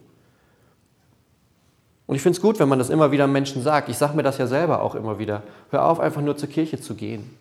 Und 2.07 2.15
ich 2.15 2.21
finde 2.21 2.37
es 2.37 2.41
gut, 2.41 2.59
wenn 2.59 2.67
man 2.67 2.79
das 2.79 2.89
immer 2.89 3.11
wieder 3.11 3.27
Menschen 3.27 3.61
sagt. 3.61 3.89
Ich 3.89 3.97
sage 3.97 4.15
mir 4.15 4.23
das 4.23 4.37
ja 4.37 4.47
selber 4.47 4.81
auch 4.81 4.95
immer 4.95 5.17
wieder. 5.17 5.43
Hör 5.71 5.85
auf, 5.85 5.99
einfach 5.99 6.21
nur 6.21 6.37
zur 6.37 6.49
Kirche 6.49 6.79
zu 6.79 6.95
gehen. 6.95 7.35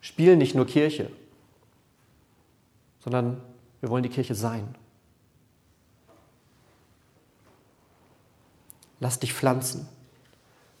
Spiel 0.00 0.36
nicht 0.36 0.54
nur 0.54 0.66
Kirche, 0.66 1.10
sondern 3.00 3.40
wir 3.80 3.90
wollen 3.90 4.02
die 4.02 4.08
Kirche 4.08 4.34
sein. 4.34 4.74
Lass 9.02 9.18
dich 9.18 9.34
pflanzen. 9.34 9.88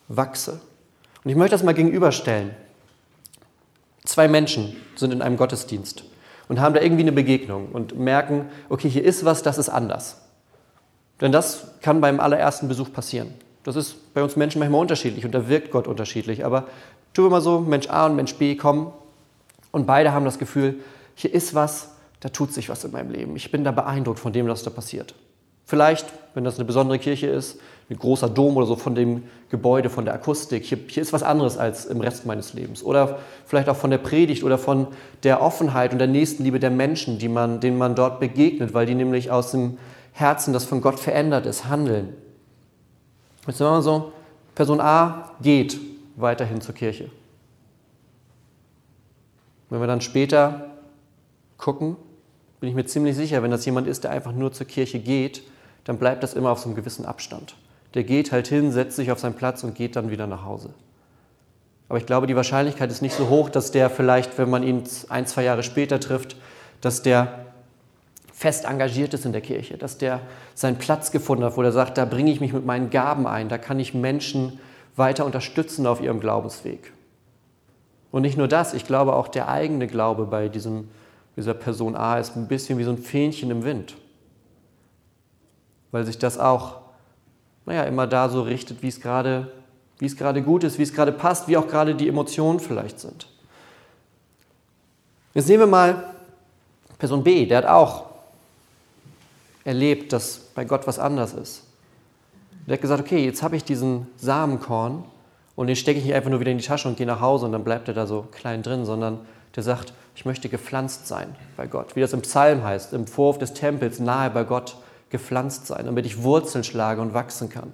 Wachse. 0.06 0.60
Und 1.24 1.30
ich 1.30 1.36
möchte 1.36 1.56
das 1.56 1.64
mal 1.64 1.74
gegenüberstellen. 1.74 2.52
Zwei 4.04 4.28
Menschen 4.28 4.76
sind 4.94 5.12
in 5.12 5.22
einem 5.22 5.36
Gottesdienst 5.36 6.04
und 6.48 6.60
haben 6.60 6.72
da 6.72 6.80
irgendwie 6.80 7.02
eine 7.02 7.10
Begegnung 7.10 7.70
und 7.72 7.98
merken, 7.98 8.48
okay, 8.68 8.88
hier 8.88 9.02
ist 9.02 9.24
was, 9.24 9.42
das 9.42 9.58
ist 9.58 9.68
anders. 9.68 10.18
Denn 11.20 11.32
das 11.32 11.80
kann 11.80 12.00
beim 12.00 12.20
allerersten 12.20 12.68
Besuch 12.68 12.92
passieren. 12.92 13.34
Das 13.64 13.74
ist 13.74 14.14
bei 14.14 14.22
uns 14.22 14.36
Menschen 14.36 14.60
manchmal 14.60 14.82
unterschiedlich 14.82 15.24
und 15.24 15.32
da 15.32 15.48
wirkt 15.48 15.72
Gott 15.72 15.88
unterschiedlich. 15.88 16.44
Aber 16.44 16.68
tun 17.14 17.24
wir 17.24 17.30
mal 17.30 17.40
so, 17.40 17.58
Mensch 17.58 17.88
A 17.90 18.06
und 18.06 18.14
Mensch 18.14 18.36
B 18.36 18.54
kommen 18.54 18.92
und 19.72 19.84
beide 19.84 20.12
haben 20.12 20.24
das 20.24 20.38
Gefühl, 20.38 20.76
hier 21.16 21.34
ist 21.34 21.56
was, 21.56 21.88
da 22.20 22.28
tut 22.28 22.54
sich 22.54 22.68
was 22.68 22.84
in 22.84 22.92
meinem 22.92 23.10
Leben. 23.10 23.34
Ich 23.34 23.50
bin 23.50 23.64
da 23.64 23.72
beeindruckt 23.72 24.20
von 24.20 24.32
dem, 24.32 24.46
was 24.46 24.62
da 24.62 24.70
passiert. 24.70 25.16
Vielleicht, 25.64 26.06
wenn 26.34 26.44
das 26.44 26.56
eine 26.56 26.64
besondere 26.64 26.98
Kirche 26.98 27.28
ist, 27.28 27.58
ein 27.90 27.98
großer 27.98 28.28
Dom 28.28 28.56
oder 28.56 28.66
so 28.66 28.76
von 28.76 28.94
dem 28.94 29.24
Gebäude, 29.50 29.90
von 29.90 30.04
der 30.04 30.14
Akustik. 30.14 30.64
Hier, 30.64 30.78
hier, 30.86 31.02
ist 31.02 31.12
was 31.12 31.22
anderes 31.22 31.58
als 31.58 31.84
im 31.84 32.00
Rest 32.00 32.26
meines 32.26 32.54
Lebens. 32.54 32.82
Oder 32.82 33.18
vielleicht 33.46 33.68
auch 33.68 33.76
von 33.76 33.90
der 33.90 33.98
Predigt 33.98 34.44
oder 34.44 34.58
von 34.58 34.86
der 35.22 35.42
Offenheit 35.42 35.92
und 35.92 35.98
der 35.98 36.08
Nächstenliebe 36.08 36.58
der 36.58 36.70
Menschen, 36.70 37.18
die 37.18 37.28
man, 37.28 37.60
denen 37.60 37.78
man 37.78 37.94
dort 37.94 38.20
begegnet, 38.20 38.72
weil 38.74 38.86
die 38.86 38.94
nämlich 38.94 39.30
aus 39.30 39.50
dem 39.50 39.78
Herzen, 40.12 40.52
das 40.52 40.64
von 40.64 40.80
Gott 40.80 40.98
verändert 41.00 41.46
ist, 41.46 41.66
handeln. 41.66 42.14
Jetzt 43.46 43.58
sind 43.58 43.66
wir 43.66 43.72
mal 43.72 43.82
so, 43.82 44.12
Person 44.54 44.80
A 44.80 45.32
geht 45.40 45.78
weiterhin 46.16 46.60
zur 46.60 46.74
Kirche. 46.74 47.10
Wenn 49.70 49.80
wir 49.80 49.86
dann 49.86 50.02
später 50.02 50.66
gucken, 51.56 51.96
bin 52.60 52.68
ich 52.68 52.74
mir 52.74 52.84
ziemlich 52.84 53.16
sicher, 53.16 53.42
wenn 53.42 53.50
das 53.50 53.64
jemand 53.64 53.88
ist, 53.88 54.04
der 54.04 54.10
einfach 54.10 54.32
nur 54.32 54.52
zur 54.52 54.66
Kirche 54.66 54.98
geht, 54.98 55.42
dann 55.84 55.98
bleibt 55.98 56.22
das 56.22 56.34
immer 56.34 56.50
auf 56.50 56.60
so 56.60 56.66
einem 56.66 56.76
gewissen 56.76 57.06
Abstand. 57.06 57.56
Der 57.94 58.04
geht 58.04 58.32
halt 58.32 58.48
hin, 58.48 58.72
setzt 58.72 58.96
sich 58.96 59.10
auf 59.10 59.18
seinen 59.18 59.34
Platz 59.34 59.64
und 59.64 59.74
geht 59.74 59.96
dann 59.96 60.10
wieder 60.10 60.26
nach 60.26 60.44
Hause. 60.44 60.70
Aber 61.88 61.98
ich 61.98 62.06
glaube, 62.06 62.26
die 62.26 62.36
Wahrscheinlichkeit 62.36 62.90
ist 62.90 63.02
nicht 63.02 63.14
so 63.14 63.28
hoch, 63.28 63.50
dass 63.50 63.70
der 63.70 63.90
vielleicht, 63.90 64.38
wenn 64.38 64.48
man 64.48 64.62
ihn 64.62 64.84
ein, 65.08 65.26
zwei 65.26 65.44
Jahre 65.44 65.62
später 65.62 66.00
trifft, 66.00 66.36
dass 66.80 67.02
der 67.02 67.46
fest 68.32 68.64
engagiert 68.64 69.12
ist 69.14 69.26
in 69.26 69.32
der 69.32 69.42
Kirche, 69.42 69.76
dass 69.76 69.98
der 69.98 70.20
seinen 70.54 70.78
Platz 70.78 71.10
gefunden 71.10 71.44
hat, 71.44 71.56
wo 71.56 71.62
er 71.62 71.70
sagt, 71.70 71.98
da 71.98 72.04
bringe 72.04 72.32
ich 72.32 72.40
mich 72.40 72.52
mit 72.52 72.64
meinen 72.64 72.90
Gaben 72.90 73.26
ein, 73.26 73.48
da 73.48 73.58
kann 73.58 73.78
ich 73.78 73.94
Menschen 73.94 74.58
weiter 74.96 75.26
unterstützen 75.26 75.86
auf 75.86 76.00
ihrem 76.00 76.18
Glaubensweg. 76.18 76.92
Und 78.10 78.22
nicht 78.22 78.38
nur 78.38 78.48
das, 78.48 78.74
ich 78.74 78.86
glaube 78.86 79.14
auch 79.14 79.28
der 79.28 79.48
eigene 79.48 79.86
Glaube 79.86 80.26
bei 80.26 80.48
diesem, 80.48 80.88
dieser 81.36 81.54
Person 81.54 81.94
A 81.94 82.18
ist 82.18 82.36
ein 82.36 82.48
bisschen 82.48 82.78
wie 82.78 82.84
so 82.84 82.90
ein 82.90 82.98
Fähnchen 82.98 83.50
im 83.50 83.64
Wind 83.64 83.94
weil 85.92 86.04
sich 86.04 86.18
das 86.18 86.38
auch 86.38 86.80
naja, 87.66 87.84
immer 87.84 88.06
da 88.06 88.28
so 88.28 88.42
richtet, 88.42 88.82
wie 88.82 88.88
es 88.88 89.00
gerade 89.00 89.50
wie 90.02 90.06
es 90.06 90.16
gerade 90.16 90.42
gut 90.42 90.64
ist, 90.64 90.80
wie 90.80 90.82
es 90.82 90.92
gerade 90.92 91.12
passt, 91.12 91.46
wie 91.46 91.56
auch 91.56 91.68
gerade 91.68 91.94
die 91.94 92.08
Emotionen 92.08 92.58
vielleicht 92.58 92.98
sind. 92.98 93.28
Jetzt 95.32 95.48
nehmen 95.48 95.60
wir 95.60 95.66
mal 95.68 96.04
Person 96.98 97.22
B, 97.22 97.46
der 97.46 97.58
hat 97.58 97.66
auch 97.66 98.06
erlebt, 99.62 100.12
dass 100.12 100.38
bei 100.56 100.64
Gott 100.64 100.88
was 100.88 100.98
anders 100.98 101.34
ist. 101.34 101.62
Der 102.66 102.74
hat 102.74 102.80
gesagt, 102.80 103.00
okay, 103.00 103.24
jetzt 103.24 103.44
habe 103.44 103.54
ich 103.54 103.62
diesen 103.62 104.08
Samenkorn 104.16 105.04
und 105.54 105.68
den 105.68 105.76
stecke 105.76 106.00
ich 106.00 106.04
nicht 106.04 106.14
einfach 106.14 106.30
nur 106.30 106.40
wieder 106.40 106.50
in 106.50 106.58
die 106.58 106.66
Tasche 106.66 106.88
und 106.88 106.96
gehe 106.96 107.06
nach 107.06 107.20
Hause 107.20 107.46
und 107.46 107.52
dann 107.52 107.62
bleibt 107.62 107.86
er 107.86 107.94
da 107.94 108.04
so 108.08 108.26
klein 108.32 108.64
drin, 108.64 108.84
sondern 108.84 109.20
der 109.54 109.62
sagt, 109.62 109.92
ich 110.16 110.24
möchte 110.24 110.48
gepflanzt 110.48 111.06
sein 111.06 111.32
bei 111.56 111.68
Gott. 111.68 111.94
Wie 111.94 112.00
das 112.00 112.12
im 112.12 112.22
Psalm 112.22 112.64
heißt, 112.64 112.92
im 112.92 113.06
Vorhof 113.06 113.38
des 113.38 113.54
Tempels, 113.54 114.00
nahe 114.00 114.30
bei 114.30 114.42
Gott 114.42 114.76
gepflanzt 115.12 115.66
sein, 115.68 115.86
damit 115.86 116.06
ich 116.06 116.24
Wurzeln 116.24 116.64
schlage 116.64 117.00
und 117.00 117.14
wachsen 117.14 117.48
kann. 117.48 117.72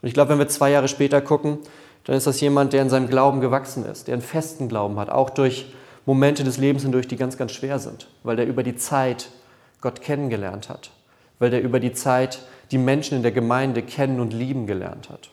Und 0.00 0.08
ich 0.08 0.14
glaube, 0.14 0.30
wenn 0.30 0.38
wir 0.38 0.48
zwei 0.48 0.70
Jahre 0.70 0.88
später 0.88 1.20
gucken, 1.20 1.58
dann 2.04 2.16
ist 2.16 2.26
das 2.26 2.40
jemand, 2.40 2.72
der 2.72 2.82
in 2.82 2.88
seinem 2.88 3.08
Glauben 3.08 3.40
gewachsen 3.40 3.84
ist, 3.84 4.08
der 4.08 4.14
einen 4.14 4.22
festen 4.22 4.68
Glauben 4.68 4.98
hat, 4.98 5.10
auch 5.10 5.30
durch 5.30 5.74
Momente 6.06 6.44
des 6.44 6.58
Lebens 6.58 6.82
hindurch, 6.82 7.08
die 7.08 7.16
ganz, 7.16 7.36
ganz 7.36 7.52
schwer 7.52 7.78
sind, 7.78 8.08
weil 8.22 8.36
der 8.36 8.46
über 8.46 8.62
die 8.62 8.76
Zeit 8.76 9.30
Gott 9.80 10.00
kennengelernt 10.00 10.68
hat, 10.68 10.90
weil 11.38 11.50
der 11.50 11.62
über 11.62 11.80
die 11.80 11.92
Zeit 11.92 12.40
die 12.70 12.78
Menschen 12.78 13.16
in 13.16 13.22
der 13.22 13.32
Gemeinde 13.32 13.82
kennen 13.82 14.20
und 14.20 14.32
lieben 14.32 14.66
gelernt 14.66 15.10
hat. 15.10 15.30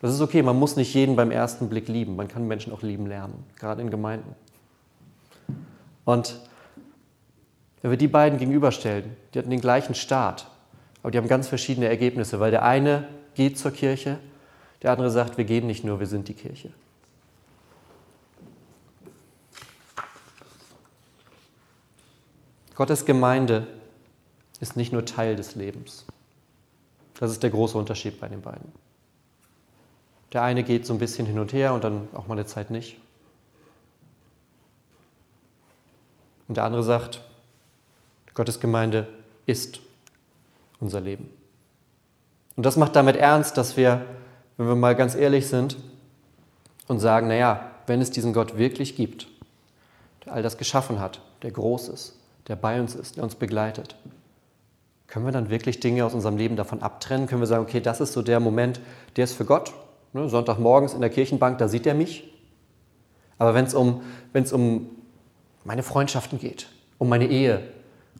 Das 0.00 0.12
ist 0.12 0.20
okay, 0.20 0.42
man 0.42 0.58
muss 0.58 0.76
nicht 0.76 0.94
jeden 0.94 1.16
beim 1.16 1.30
ersten 1.30 1.68
Blick 1.68 1.88
lieben, 1.88 2.16
man 2.16 2.28
kann 2.28 2.46
Menschen 2.46 2.72
auch 2.72 2.82
lieben 2.82 3.06
lernen, 3.06 3.44
gerade 3.58 3.82
in 3.82 3.90
Gemeinden. 3.90 4.34
Und 6.04 6.40
wenn 7.80 7.90
wir 7.90 7.98
die 7.98 8.08
beiden 8.08 8.38
gegenüberstellen, 8.38 9.16
die 9.32 9.38
hatten 9.38 9.50
den 9.50 9.60
gleichen 9.60 9.94
Start, 9.94 10.46
aber 11.02 11.10
die 11.10 11.18
haben 11.18 11.28
ganz 11.28 11.48
verschiedene 11.48 11.88
Ergebnisse, 11.88 12.40
weil 12.40 12.50
der 12.50 12.62
eine 12.62 13.08
geht 13.34 13.58
zur 13.58 13.72
Kirche, 13.72 14.18
der 14.82 14.92
andere 14.92 15.10
sagt, 15.10 15.36
wir 15.38 15.44
gehen 15.44 15.66
nicht 15.66 15.84
nur, 15.84 16.00
wir 16.00 16.06
sind 16.06 16.28
die 16.28 16.34
Kirche. 16.34 16.70
Gottes 22.74 23.04
Gemeinde 23.04 23.66
ist 24.60 24.76
nicht 24.76 24.92
nur 24.92 25.04
Teil 25.04 25.36
des 25.36 25.54
Lebens. 25.54 26.04
Das 27.18 27.30
ist 27.30 27.42
der 27.42 27.50
große 27.50 27.76
Unterschied 27.76 28.18
bei 28.18 28.28
den 28.28 28.42
beiden. 28.42 28.72
Der 30.32 30.42
eine 30.42 30.62
geht 30.64 30.86
so 30.86 30.92
ein 30.92 30.98
bisschen 30.98 31.26
hin 31.26 31.38
und 31.38 31.52
her 31.52 31.74
und 31.74 31.84
dann 31.84 32.08
auch 32.14 32.26
mal 32.26 32.34
eine 32.34 32.46
Zeit 32.46 32.70
nicht. 32.70 32.96
Und 36.48 36.56
der 36.56 36.64
andere 36.64 36.82
sagt, 36.82 37.22
Gottes 38.34 38.60
Gemeinde 38.60 39.06
ist 39.46 39.80
unser 40.82 41.00
Leben. 41.00 41.30
Und 42.56 42.66
das 42.66 42.76
macht 42.76 42.96
damit 42.96 43.16
ernst, 43.16 43.56
dass 43.56 43.76
wir, 43.76 44.04
wenn 44.56 44.66
wir 44.66 44.74
mal 44.74 44.94
ganz 44.94 45.14
ehrlich 45.14 45.46
sind 45.46 45.76
und 46.88 46.98
sagen, 46.98 47.28
naja, 47.28 47.70
wenn 47.86 48.00
es 48.00 48.10
diesen 48.10 48.32
Gott 48.32 48.58
wirklich 48.58 48.96
gibt, 48.96 49.28
der 50.24 50.34
all 50.34 50.42
das 50.42 50.58
geschaffen 50.58 51.00
hat, 51.00 51.20
der 51.42 51.50
groß 51.50 51.88
ist, 51.88 52.18
der 52.48 52.56
bei 52.56 52.80
uns 52.80 52.94
ist, 52.94 53.16
der 53.16 53.24
uns 53.24 53.36
begleitet, 53.36 53.96
können 55.06 55.26
wir 55.26 55.32
dann 55.32 55.50
wirklich 55.50 55.80
Dinge 55.80 56.04
aus 56.04 56.14
unserem 56.14 56.36
Leben 56.36 56.56
davon 56.56 56.82
abtrennen? 56.82 57.26
Können 57.26 57.42
wir 57.42 57.46
sagen, 57.46 57.62
okay, 57.62 57.80
das 57.80 58.00
ist 58.00 58.14
so 58.14 58.22
der 58.22 58.40
Moment, 58.40 58.80
der 59.16 59.24
ist 59.24 59.34
für 59.34 59.44
Gott. 59.44 59.72
Ne, 60.14 60.28
Sonntagmorgens 60.28 60.94
in 60.94 61.00
der 61.00 61.10
Kirchenbank, 61.10 61.58
da 61.58 61.68
sieht 61.68 61.86
er 61.86 61.94
mich. 61.94 62.32
Aber 63.38 63.54
wenn 63.54 63.66
es 63.66 63.74
um, 63.74 64.02
um 64.52 64.90
meine 65.64 65.82
Freundschaften 65.82 66.38
geht, 66.38 66.68
um 66.96 67.10
meine 67.10 67.26
Ehe, 67.26 67.62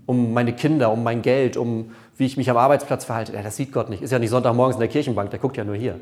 um 0.06 0.32
meine 0.32 0.54
Kinder, 0.54 0.90
um 0.92 1.02
mein 1.02 1.22
Geld, 1.22 1.56
um 1.56 1.92
wie 2.16 2.26
ich 2.26 2.36
mich 2.36 2.50
am 2.50 2.56
Arbeitsplatz 2.56 3.04
verhalte. 3.04 3.32
Ja, 3.32 3.42
das 3.42 3.56
sieht 3.56 3.72
Gott 3.72 3.88
nicht. 3.88 4.02
Ist 4.02 4.10
ja 4.10 4.18
nicht 4.18 4.30
Sonntagmorgens 4.30 4.76
in 4.76 4.80
der 4.80 4.88
Kirchenbank, 4.88 5.30
der 5.30 5.38
guckt 5.38 5.56
ja 5.56 5.64
nur 5.64 5.76
hier. 5.76 5.98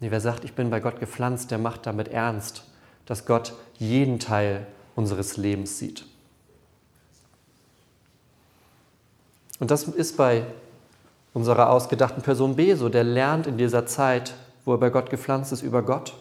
Nee, 0.00 0.10
wer 0.10 0.20
sagt, 0.20 0.44
ich 0.44 0.54
bin 0.54 0.70
bei 0.70 0.80
Gott 0.80 0.98
gepflanzt, 1.00 1.50
der 1.50 1.58
macht 1.58 1.86
damit 1.86 2.08
ernst, 2.08 2.64
dass 3.06 3.24
Gott 3.24 3.54
jeden 3.78 4.18
Teil 4.18 4.66
unseres 4.94 5.36
Lebens 5.36 5.78
sieht. 5.78 6.04
Und 9.60 9.70
das 9.70 9.84
ist 9.84 10.16
bei 10.16 10.44
unserer 11.32 11.70
ausgedachten 11.70 12.22
Person 12.22 12.56
B 12.56 12.74
so. 12.74 12.88
Der 12.88 13.04
lernt 13.04 13.46
in 13.46 13.56
dieser 13.56 13.86
Zeit, 13.86 14.34
wo 14.64 14.74
er 14.74 14.78
bei 14.78 14.90
Gott 14.90 15.08
gepflanzt 15.08 15.52
ist, 15.52 15.62
über 15.62 15.82
Gott 15.82 16.14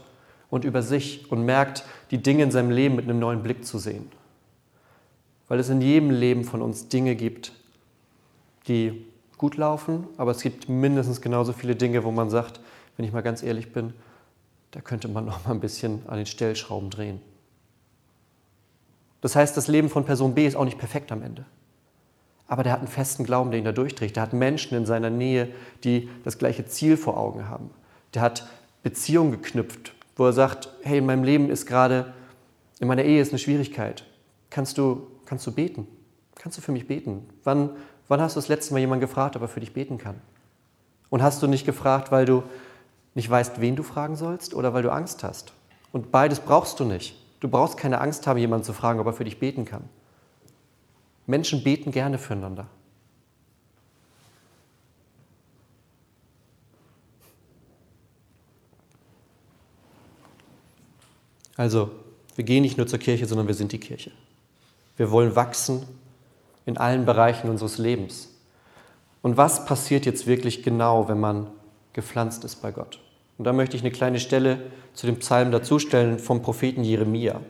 und 0.52 0.64
über 0.64 0.84
sich 0.84 1.32
und 1.32 1.44
merkt, 1.44 1.84
die 2.12 2.22
Dinge 2.22 2.44
in 2.44 2.52
seinem 2.52 2.70
Leben 2.70 2.96
mit 2.96 3.06
einem 3.06 3.20
neuen 3.20 3.42
Blick 3.42 3.66
zu 3.66 3.80
sehen 3.80 4.12
weil 5.52 5.60
es 5.60 5.68
in 5.68 5.82
jedem 5.82 6.12
Leben 6.12 6.46
von 6.46 6.62
uns 6.62 6.88
Dinge 6.88 7.14
gibt, 7.14 7.52
die 8.70 9.06
gut 9.38 9.58
laufen, 9.58 10.08
aber 10.16 10.32
es 10.32 10.42
gibt 10.44 10.70
mindestens 10.70 11.20
genauso 11.20 11.52
viele 11.52 11.76
Dinge, 11.76 12.06
wo 12.06 12.12
man 12.12 12.30
sagt, 12.30 12.62
wenn 12.96 13.06
ich 13.06 13.12
mal 13.12 13.20
ganz 13.20 13.44
ehrlich 13.44 13.74
bin, 13.74 13.92
da 14.72 14.80
könnte 14.80 15.10
man 15.10 15.26
noch 15.26 15.46
mal 15.46 15.52
ein 15.52 15.60
bisschen 15.60 16.04
an 16.08 16.16
den 16.16 16.26
Stellschrauben 16.26 16.90
drehen. 16.90 17.20
Das 19.20 19.36
heißt, 19.36 19.58
das 19.58 19.68
Leben 19.68 19.90
von 19.90 20.06
Person 20.06 20.36
B 20.36 20.48
ist 20.48 20.56
auch 20.56 20.64
nicht 20.64 20.78
perfekt 20.78 21.12
am 21.12 21.22
Ende. 21.22 21.44
Aber 22.48 22.64
der 22.64 22.72
hat 22.72 22.80
einen 22.80 22.88
festen 22.88 23.26
Glauben, 23.26 23.52
der 23.52 23.60
ihn 23.60 23.66
da 23.66 23.74
durchträgt. 23.74 24.16
Der 24.16 24.24
hat 24.24 24.32
Menschen 24.32 24.78
in 24.78 24.86
seiner 24.86 25.10
Nähe, 25.10 25.50
die 25.84 26.08
das 26.24 26.38
gleiche 26.38 26.66
Ziel 26.66 26.96
vor 26.96 27.18
Augen 27.18 27.50
haben. 27.50 27.72
Der 28.14 28.22
hat 28.22 28.48
Beziehungen 28.84 29.34
geknüpft, 29.34 29.96
wo 30.16 30.28
er 30.28 30.32
sagt, 30.32 30.70
hey, 30.84 31.00
in 31.00 31.06
meinem 31.06 31.26
Leben 31.26 31.50
ist 31.50 31.66
gerade, 31.66 32.14
in 32.80 32.88
meiner 32.88 33.04
Ehe 33.04 33.22
ist 33.22 33.34
eine 33.34 33.40
Schwierigkeit. 33.40 34.06
Kannst 34.50 34.78
du 34.78 35.11
Kannst 35.32 35.48
du 35.48 35.54
beten? 35.54 35.88
Kannst 36.36 36.58
du 36.58 36.62
für 36.62 36.74
mich 36.74 36.88
beten? 36.88 37.26
Wann, 37.46 37.70
wann 38.10 38.20
hast 38.20 38.36
du 38.36 38.38
das 38.40 38.50
letzte 38.50 38.74
Mal 38.74 38.82
jemanden 38.82 39.00
gefragt, 39.00 39.38
ob 39.38 39.42
er 39.42 39.48
für 39.48 39.62
dich 39.62 39.72
beten 39.72 39.98
kann? 39.98 40.20
Und 41.10 41.24
hast 41.24 41.42
du 41.42 41.48
nicht 41.48 41.66
gefragt, 41.66 42.12
weil 42.12 42.26
du 42.26 42.44
nicht 43.16 43.30
weißt, 43.30 43.62
wen 43.62 43.78
du 43.78 43.84
fragen 43.84 44.18
sollst 44.18 44.54
oder 44.54 44.74
weil 44.74 44.84
du 44.84 44.92
Angst 44.92 45.24
hast. 45.24 45.54
Und 45.94 46.12
beides 46.12 46.42
brauchst 46.42 46.82
du 46.82 46.84
nicht. 46.84 47.16
Du 47.40 47.48
brauchst 47.48 47.78
keine 47.78 48.02
Angst 48.02 48.28
haben, 48.28 48.40
jemanden 48.40 48.66
zu 48.66 48.74
fragen, 48.74 49.00
ob 49.00 49.06
er 49.06 49.14
für 49.14 49.24
dich 49.24 49.40
beten 49.40 49.64
kann. 49.64 49.86
Menschen 51.28 51.64
beten 51.64 51.92
gerne 51.92 52.18
füreinander. 52.18 52.68
Also, 61.56 61.90
wir 62.36 62.44
gehen 62.44 62.64
nicht 62.64 62.78
nur 62.78 62.88
zur 62.88 63.00
Kirche, 63.00 63.26
sondern 63.26 63.48
wir 63.48 63.56
sind 63.56 63.72
die 63.72 63.80
Kirche. 63.80 64.12
Wir 65.02 65.10
wollen 65.10 65.36
wachsen 65.36 65.84
in 66.68 66.78
allen 66.78 67.08
Bereichen 67.08 67.50
unseres 67.50 67.80
Lebens. 67.80 68.30
Und 69.24 69.36
was 69.36 69.66
passiert 69.66 70.06
jetzt 70.06 70.28
wirklich 70.28 70.62
genau, 70.62 71.10
wenn 71.10 71.20
man 71.20 71.48
gepflanzt 71.94 72.44
ist 72.44 72.58
bei 72.58 72.72
Gott? 72.72 73.00
Und 73.40 73.46
da 73.46 73.52
möchte 73.52 73.76
ich 73.76 73.82
eine 73.82 73.90
kleine 73.90 74.20
Stelle 74.20 74.60
zu 74.94 75.08
dem 75.08 75.18
Psalm 75.18 75.52
dazustellen 75.52 76.20
vom 76.20 76.44
Propheten 76.44 76.84
Jeremia. 76.84 77.42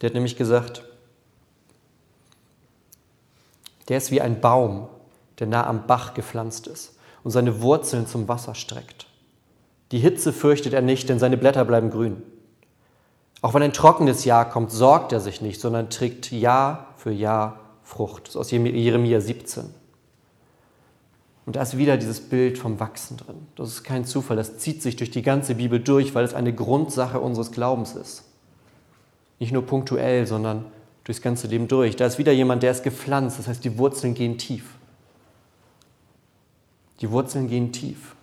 Der 0.00 0.10
hat 0.10 0.14
nämlich 0.14 0.36
gesagt, 0.36 0.84
der 3.88 3.96
ist 3.96 4.12
wie 4.12 4.20
ein 4.20 4.40
Baum, 4.40 4.86
der 5.40 5.48
nah 5.48 5.66
am 5.66 5.88
Bach 5.88 6.14
gepflanzt 6.14 6.68
ist 6.68 6.96
und 7.24 7.32
seine 7.32 7.62
Wurzeln 7.62 8.06
zum 8.06 8.28
Wasser 8.28 8.54
streckt. 8.54 9.08
Die 9.90 9.98
Hitze 9.98 10.32
fürchtet 10.32 10.72
er 10.72 10.82
nicht, 10.82 11.08
denn 11.08 11.18
seine 11.18 11.36
Blätter 11.36 11.64
bleiben 11.64 11.90
grün. 11.90 12.22
Auch 13.44 13.52
wenn 13.52 13.62
ein 13.62 13.74
trockenes 13.74 14.24
Jahr 14.24 14.48
kommt, 14.48 14.70
sorgt 14.70 15.12
er 15.12 15.20
sich 15.20 15.42
nicht, 15.42 15.60
sondern 15.60 15.90
trägt 15.90 16.32
Jahr 16.32 16.86
für 16.96 17.12
Jahr 17.12 17.60
Frucht. 17.82 18.22
Das 18.22 18.30
ist 18.30 18.36
aus 18.38 18.50
Jeremia 18.50 19.20
17. 19.20 19.66
Und 21.44 21.54
da 21.54 21.60
ist 21.60 21.76
wieder 21.76 21.98
dieses 21.98 22.22
Bild 22.22 22.56
vom 22.56 22.80
Wachsen 22.80 23.18
drin. 23.18 23.46
Das 23.54 23.68
ist 23.68 23.84
kein 23.84 24.06
Zufall, 24.06 24.38
das 24.38 24.56
zieht 24.56 24.80
sich 24.80 24.96
durch 24.96 25.10
die 25.10 25.20
ganze 25.20 25.56
Bibel 25.56 25.78
durch, 25.78 26.14
weil 26.14 26.24
es 26.24 26.32
eine 26.32 26.54
Grundsache 26.54 27.20
unseres 27.20 27.52
Glaubens 27.52 27.94
ist. 27.94 28.24
Nicht 29.38 29.52
nur 29.52 29.66
punktuell, 29.66 30.26
sondern 30.26 30.64
durchs 31.04 31.20
ganze 31.20 31.46
Leben 31.46 31.68
durch. 31.68 31.96
Da 31.96 32.06
ist 32.06 32.16
wieder 32.16 32.32
jemand, 32.32 32.62
der 32.62 32.70
ist 32.70 32.82
gepflanzt, 32.82 33.38
das 33.38 33.46
heißt, 33.46 33.62
die 33.62 33.76
Wurzeln 33.76 34.14
gehen 34.14 34.38
tief. 34.38 34.64
Die 37.02 37.10
Wurzeln 37.10 37.46
gehen 37.46 37.72
tief. 37.72 38.16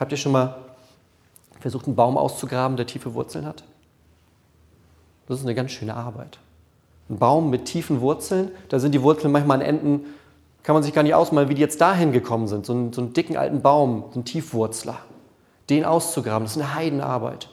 Habt 0.00 0.10
ihr 0.10 0.18
schon 0.18 0.32
mal 0.32 0.63
versucht, 1.64 1.86
einen 1.86 1.96
Baum 1.96 2.18
auszugraben, 2.18 2.76
der 2.76 2.86
tiefe 2.86 3.14
Wurzeln 3.14 3.46
hat? 3.46 3.64
Das 5.26 5.38
ist 5.38 5.46
eine 5.46 5.54
ganz 5.54 5.70
schöne 5.70 5.94
Arbeit. 5.94 6.38
Ein 7.08 7.18
Baum 7.18 7.48
mit 7.48 7.64
tiefen 7.64 8.02
Wurzeln, 8.02 8.50
da 8.68 8.78
sind 8.78 8.92
die 8.92 9.00
Wurzeln 9.00 9.32
manchmal 9.32 9.60
an 9.60 9.66
Enden, 9.66 10.04
kann 10.62 10.74
man 10.74 10.82
sich 10.82 10.92
gar 10.92 11.02
nicht 11.02 11.14
ausmalen, 11.14 11.48
wie 11.48 11.54
die 11.54 11.62
jetzt 11.62 11.80
dahin 11.80 12.12
gekommen 12.12 12.48
sind. 12.48 12.66
So 12.66 12.74
einen, 12.74 12.92
so 12.92 13.00
einen 13.00 13.14
dicken 13.14 13.38
alten 13.38 13.62
Baum, 13.62 14.04
so 14.10 14.16
einen 14.16 14.26
Tiefwurzler, 14.26 14.98
den 15.70 15.86
auszugraben, 15.86 16.44
das 16.44 16.56
ist 16.56 16.62
eine 16.62 16.74
Heidenarbeit. 16.74 17.48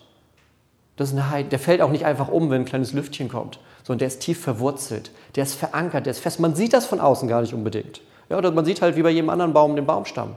Das 0.97 1.09
ist 1.09 1.15
eine 1.15 1.29
Heiden. 1.29 1.49
Der 1.49 1.59
fällt 1.59 1.81
auch 1.81 1.89
nicht 1.89 2.05
einfach 2.05 2.27
um, 2.27 2.49
wenn 2.49 2.63
ein 2.63 2.65
kleines 2.65 2.91
Lüftchen 2.91 3.29
kommt, 3.29 3.59
sondern 3.83 3.99
der 3.99 4.09
ist 4.09 4.19
tief 4.19 4.41
verwurzelt, 4.41 5.11
der 5.35 5.43
ist 5.43 5.55
verankert, 5.55 6.05
der 6.05 6.11
ist 6.11 6.19
fest. 6.19 6.41
Man 6.41 6.53
sieht 6.53 6.73
das 6.73 6.85
von 6.85 6.99
außen 6.99 7.29
gar 7.29 7.39
nicht 7.39 7.53
unbedingt. 7.53 8.01
Ja, 8.27 8.37
oder 8.37 8.51
man 8.51 8.65
sieht 8.65 8.81
halt 8.81 8.97
wie 8.97 9.03
bei 9.03 9.09
jedem 9.09 9.29
anderen 9.29 9.53
Baum 9.53 9.77
den 9.77 9.85
Baumstamm. 9.85 10.35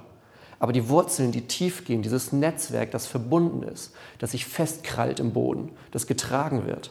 Aber 0.65 0.73
die 0.73 0.89
Wurzeln, 0.89 1.31
die 1.31 1.43
tief 1.43 1.85
gehen, 1.85 2.01
dieses 2.01 2.33
Netzwerk, 2.33 2.91
das 2.91 3.07
verbunden 3.07 3.63
ist, 3.65 3.93
das 4.19 4.31
sich 4.31 4.47
festkrallt 4.47 5.21
im 5.21 5.35
Boden, 5.35 5.71
das 5.91 6.07
getragen 6.07 6.65
wird. 6.65 6.91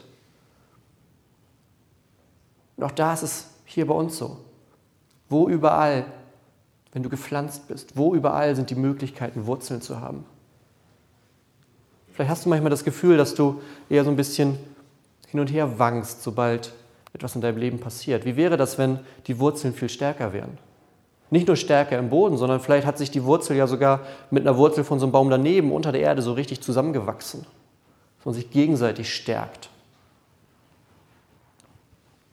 Und 2.78 2.84
auch 2.84 2.92
da 2.92 3.16
ist 3.16 3.24
es 3.24 3.48
hier 3.66 3.88
bei 3.88 3.96
uns 3.96 4.16
so. 4.16 4.38
Wo 5.28 5.50
überall, 5.50 6.06
wenn 6.92 7.02
du 7.02 7.10
gepflanzt 7.10 7.68
bist, 7.68 7.98
wo 7.98 8.14
überall 8.14 8.56
sind 8.56 8.70
die 8.70 8.76
Möglichkeiten, 8.76 9.48
Wurzeln 9.48 9.82
zu 9.82 10.00
haben? 10.00 10.24
Vielleicht 12.12 12.30
hast 12.30 12.46
du 12.46 12.50
manchmal 12.50 12.70
das 12.70 12.84
Gefühl, 12.84 13.18
dass 13.18 13.34
du 13.34 13.60
eher 13.90 14.04
so 14.04 14.12
ein 14.12 14.16
bisschen 14.16 14.56
hin 15.30 15.40
und 15.40 15.52
her 15.52 15.80
wankst, 15.80 16.22
sobald 16.22 16.76
etwas 17.12 17.34
in 17.34 17.42
deinem 17.42 17.58
Leben 17.58 17.80
passiert. 17.80 18.24
Wie 18.24 18.36
wäre 18.36 18.56
das, 18.56 18.78
wenn 18.78 19.00
die 19.26 19.40
Wurzeln 19.40 19.74
viel 19.74 19.90
stärker 19.90 20.32
wären? 20.32 20.60
Nicht 21.30 21.48
nur 21.48 21.56
stärker 21.56 21.98
im 21.98 22.10
Boden, 22.10 22.38
sondern 22.38 22.60
vielleicht 22.60 22.86
hat 22.86 22.98
sich 22.98 23.10
die 23.10 23.24
Wurzel 23.24 23.58
ja 23.58 23.66
sogar 23.66 24.02
mit 24.30 24.46
einer 24.46 24.58
Wurzel 24.58 24.84
von 24.84 25.00
so 25.00 25.06
einem 25.06 25.12
Baum 25.12 25.30
daneben 25.30 25.72
unter 25.72 25.92
der 25.92 26.02
Erde 26.02 26.22
so 26.22 26.34
richtig 26.34 26.62
zusammengewachsen, 26.62 27.46
dass 28.18 28.26
man 28.26 28.36
sich 28.36 28.52
gegenseitig 28.52 29.14
stärkt. 29.14 29.70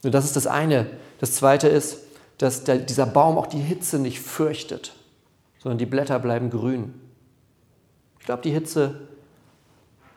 Und 0.02 0.14
das 0.14 0.24
ist 0.24 0.36
das 0.36 0.46
eine. 0.46 0.86
Das 1.18 1.32
zweite 1.32 1.68
ist, 1.68 1.98
dass 2.38 2.64
der, 2.64 2.76
dieser 2.76 3.06
Baum 3.06 3.36
auch 3.36 3.46
die 3.46 3.58
Hitze 3.58 3.98
nicht 3.98 4.20
fürchtet, 4.20 4.94
sondern 5.58 5.78
die 5.78 5.86
Blätter 5.86 6.18
bleiben 6.18 6.50
grün. 6.50 6.94
Ich 8.18 8.26
glaube, 8.26 8.42
die 8.42 8.50
Hitze, 8.50 9.00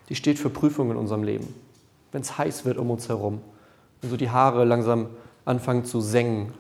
die 0.10 0.16
steht 0.16 0.40
für 0.40 0.50
Prüfungen 0.50 0.92
in 0.92 0.98
unserem 0.98 1.24
Leben. 1.24 1.54
Wenn 2.12 2.22
es 2.22 2.38
heiß 2.38 2.66
wird 2.66 2.78
um 2.78 2.92
uns 2.92 3.10
herum, 3.10 3.42
wenn 4.02 4.10
so 4.10 4.18
die 4.18 4.30
Haare 4.30 4.64
langsam 4.66 5.08
anfangen 5.46 5.84
zu 5.84 6.00
sengen 6.00 6.54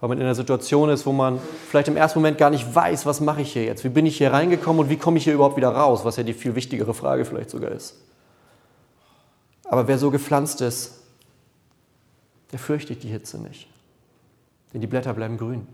weil 0.00 0.08
man 0.08 0.18
in 0.18 0.24
einer 0.24 0.34
Situation 0.34 0.88
ist, 0.88 1.04
wo 1.04 1.12
man 1.12 1.38
vielleicht 1.68 1.88
im 1.88 1.96
ersten 1.96 2.18
Moment 2.18 2.38
gar 2.38 2.50
nicht 2.50 2.74
weiß, 2.74 3.04
was 3.04 3.20
mache 3.20 3.42
ich 3.42 3.52
hier 3.52 3.64
jetzt? 3.64 3.84
Wie 3.84 3.90
bin 3.90 4.06
ich 4.06 4.16
hier 4.16 4.32
reingekommen 4.32 4.80
und 4.80 4.90
wie 4.90 4.96
komme 4.96 5.18
ich 5.18 5.24
hier 5.24 5.34
überhaupt 5.34 5.56
wieder 5.56 5.68
raus? 5.68 6.04
Was 6.04 6.16
ja 6.16 6.22
die 6.22 6.32
viel 6.32 6.54
wichtigere 6.54 6.94
Frage 6.94 7.24
vielleicht 7.24 7.50
sogar 7.50 7.70
ist. 7.70 7.96
Aber 9.64 9.86
wer 9.86 9.98
so 9.98 10.10
gepflanzt 10.10 10.62
ist, 10.62 11.02
der 12.50 12.58
fürchtet 12.58 13.02
die 13.02 13.08
Hitze 13.08 13.38
nicht. 13.38 13.68
Denn 14.72 14.80
die 14.80 14.86
Blätter 14.86 15.12
bleiben 15.12 15.36
grün. 15.36 15.66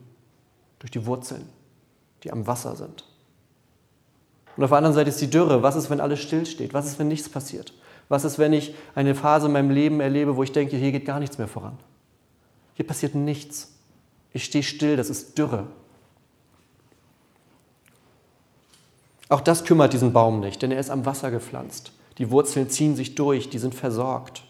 Durch 0.80 0.90
die 0.90 1.06
Wurzeln, 1.06 1.48
die 2.22 2.32
am 2.32 2.46
Wasser 2.46 2.76
sind. 2.76 3.04
Und 4.56 4.64
auf 4.64 4.70
der 4.70 4.78
anderen 4.78 4.94
Seite 4.94 5.10
ist 5.10 5.20
die 5.20 5.30
Dürre. 5.30 5.62
Was 5.62 5.76
ist, 5.76 5.88
wenn 5.88 6.00
alles 6.00 6.20
stillsteht? 6.20 6.74
Was 6.74 6.86
ist, 6.86 6.98
wenn 6.98 7.08
nichts 7.08 7.28
passiert? 7.28 7.72
Was 8.08 8.24
ist, 8.24 8.38
wenn 8.38 8.52
ich 8.52 8.74
eine 8.94 9.14
Phase 9.14 9.46
in 9.46 9.52
meinem 9.52 9.70
Leben 9.70 10.00
erlebe, 10.00 10.36
wo 10.36 10.42
ich 10.42 10.52
denke, 10.52 10.76
hier 10.76 10.92
geht 10.92 11.06
gar 11.06 11.20
nichts 11.20 11.38
mehr 11.38 11.48
voran? 11.48 11.78
Hier 12.74 12.86
passiert 12.86 13.14
nichts. 13.14 13.75
Ich 14.36 14.44
stehe 14.44 14.62
still, 14.62 14.96
das 14.96 15.08
ist 15.08 15.38
Dürre. 15.38 15.66
Auch 19.30 19.40
das 19.40 19.64
kümmert 19.64 19.94
diesen 19.94 20.12
Baum 20.12 20.40
nicht, 20.40 20.60
denn 20.60 20.70
er 20.70 20.78
ist 20.78 20.90
am 20.90 21.06
Wasser 21.06 21.30
gepflanzt. 21.30 21.92
Die 22.18 22.30
Wurzeln 22.30 22.68
ziehen 22.68 22.96
sich 22.96 23.14
durch, 23.14 23.48
die 23.48 23.56
sind 23.56 23.74
versorgt. 23.74 24.44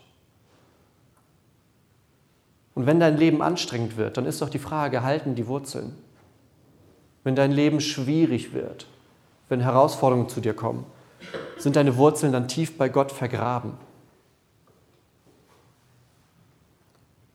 Und 2.74 2.86
wenn 2.86 2.98
dein 2.98 3.16
Leben 3.16 3.42
anstrengend 3.42 3.96
wird, 3.96 4.16
dann 4.16 4.26
ist 4.26 4.42
doch 4.42 4.48
die 4.48 4.58
Frage, 4.58 5.04
halten 5.04 5.36
die 5.36 5.46
Wurzeln? 5.46 5.96
Wenn 7.22 7.36
dein 7.36 7.52
Leben 7.52 7.80
schwierig 7.80 8.54
wird, 8.54 8.88
wenn 9.48 9.60
Herausforderungen 9.60 10.28
zu 10.28 10.40
dir 10.40 10.54
kommen, 10.54 10.84
sind 11.58 11.76
deine 11.76 11.96
Wurzeln 11.96 12.32
dann 12.32 12.48
tief 12.48 12.76
bei 12.76 12.88
Gott 12.88 13.12
vergraben? 13.12 13.74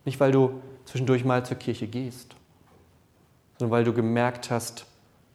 Nicht, 0.04 0.20
weil 0.20 0.34
du 0.34 0.62
zwischendurch 0.84 1.24
mal 1.24 1.46
zur 1.46 1.56
Kirche 1.56 1.88
gehst, 1.88 2.36
sondern 3.62 3.78
weil 3.78 3.84
du 3.84 3.93
gemerkt 3.93 4.50
hast, 4.50 4.86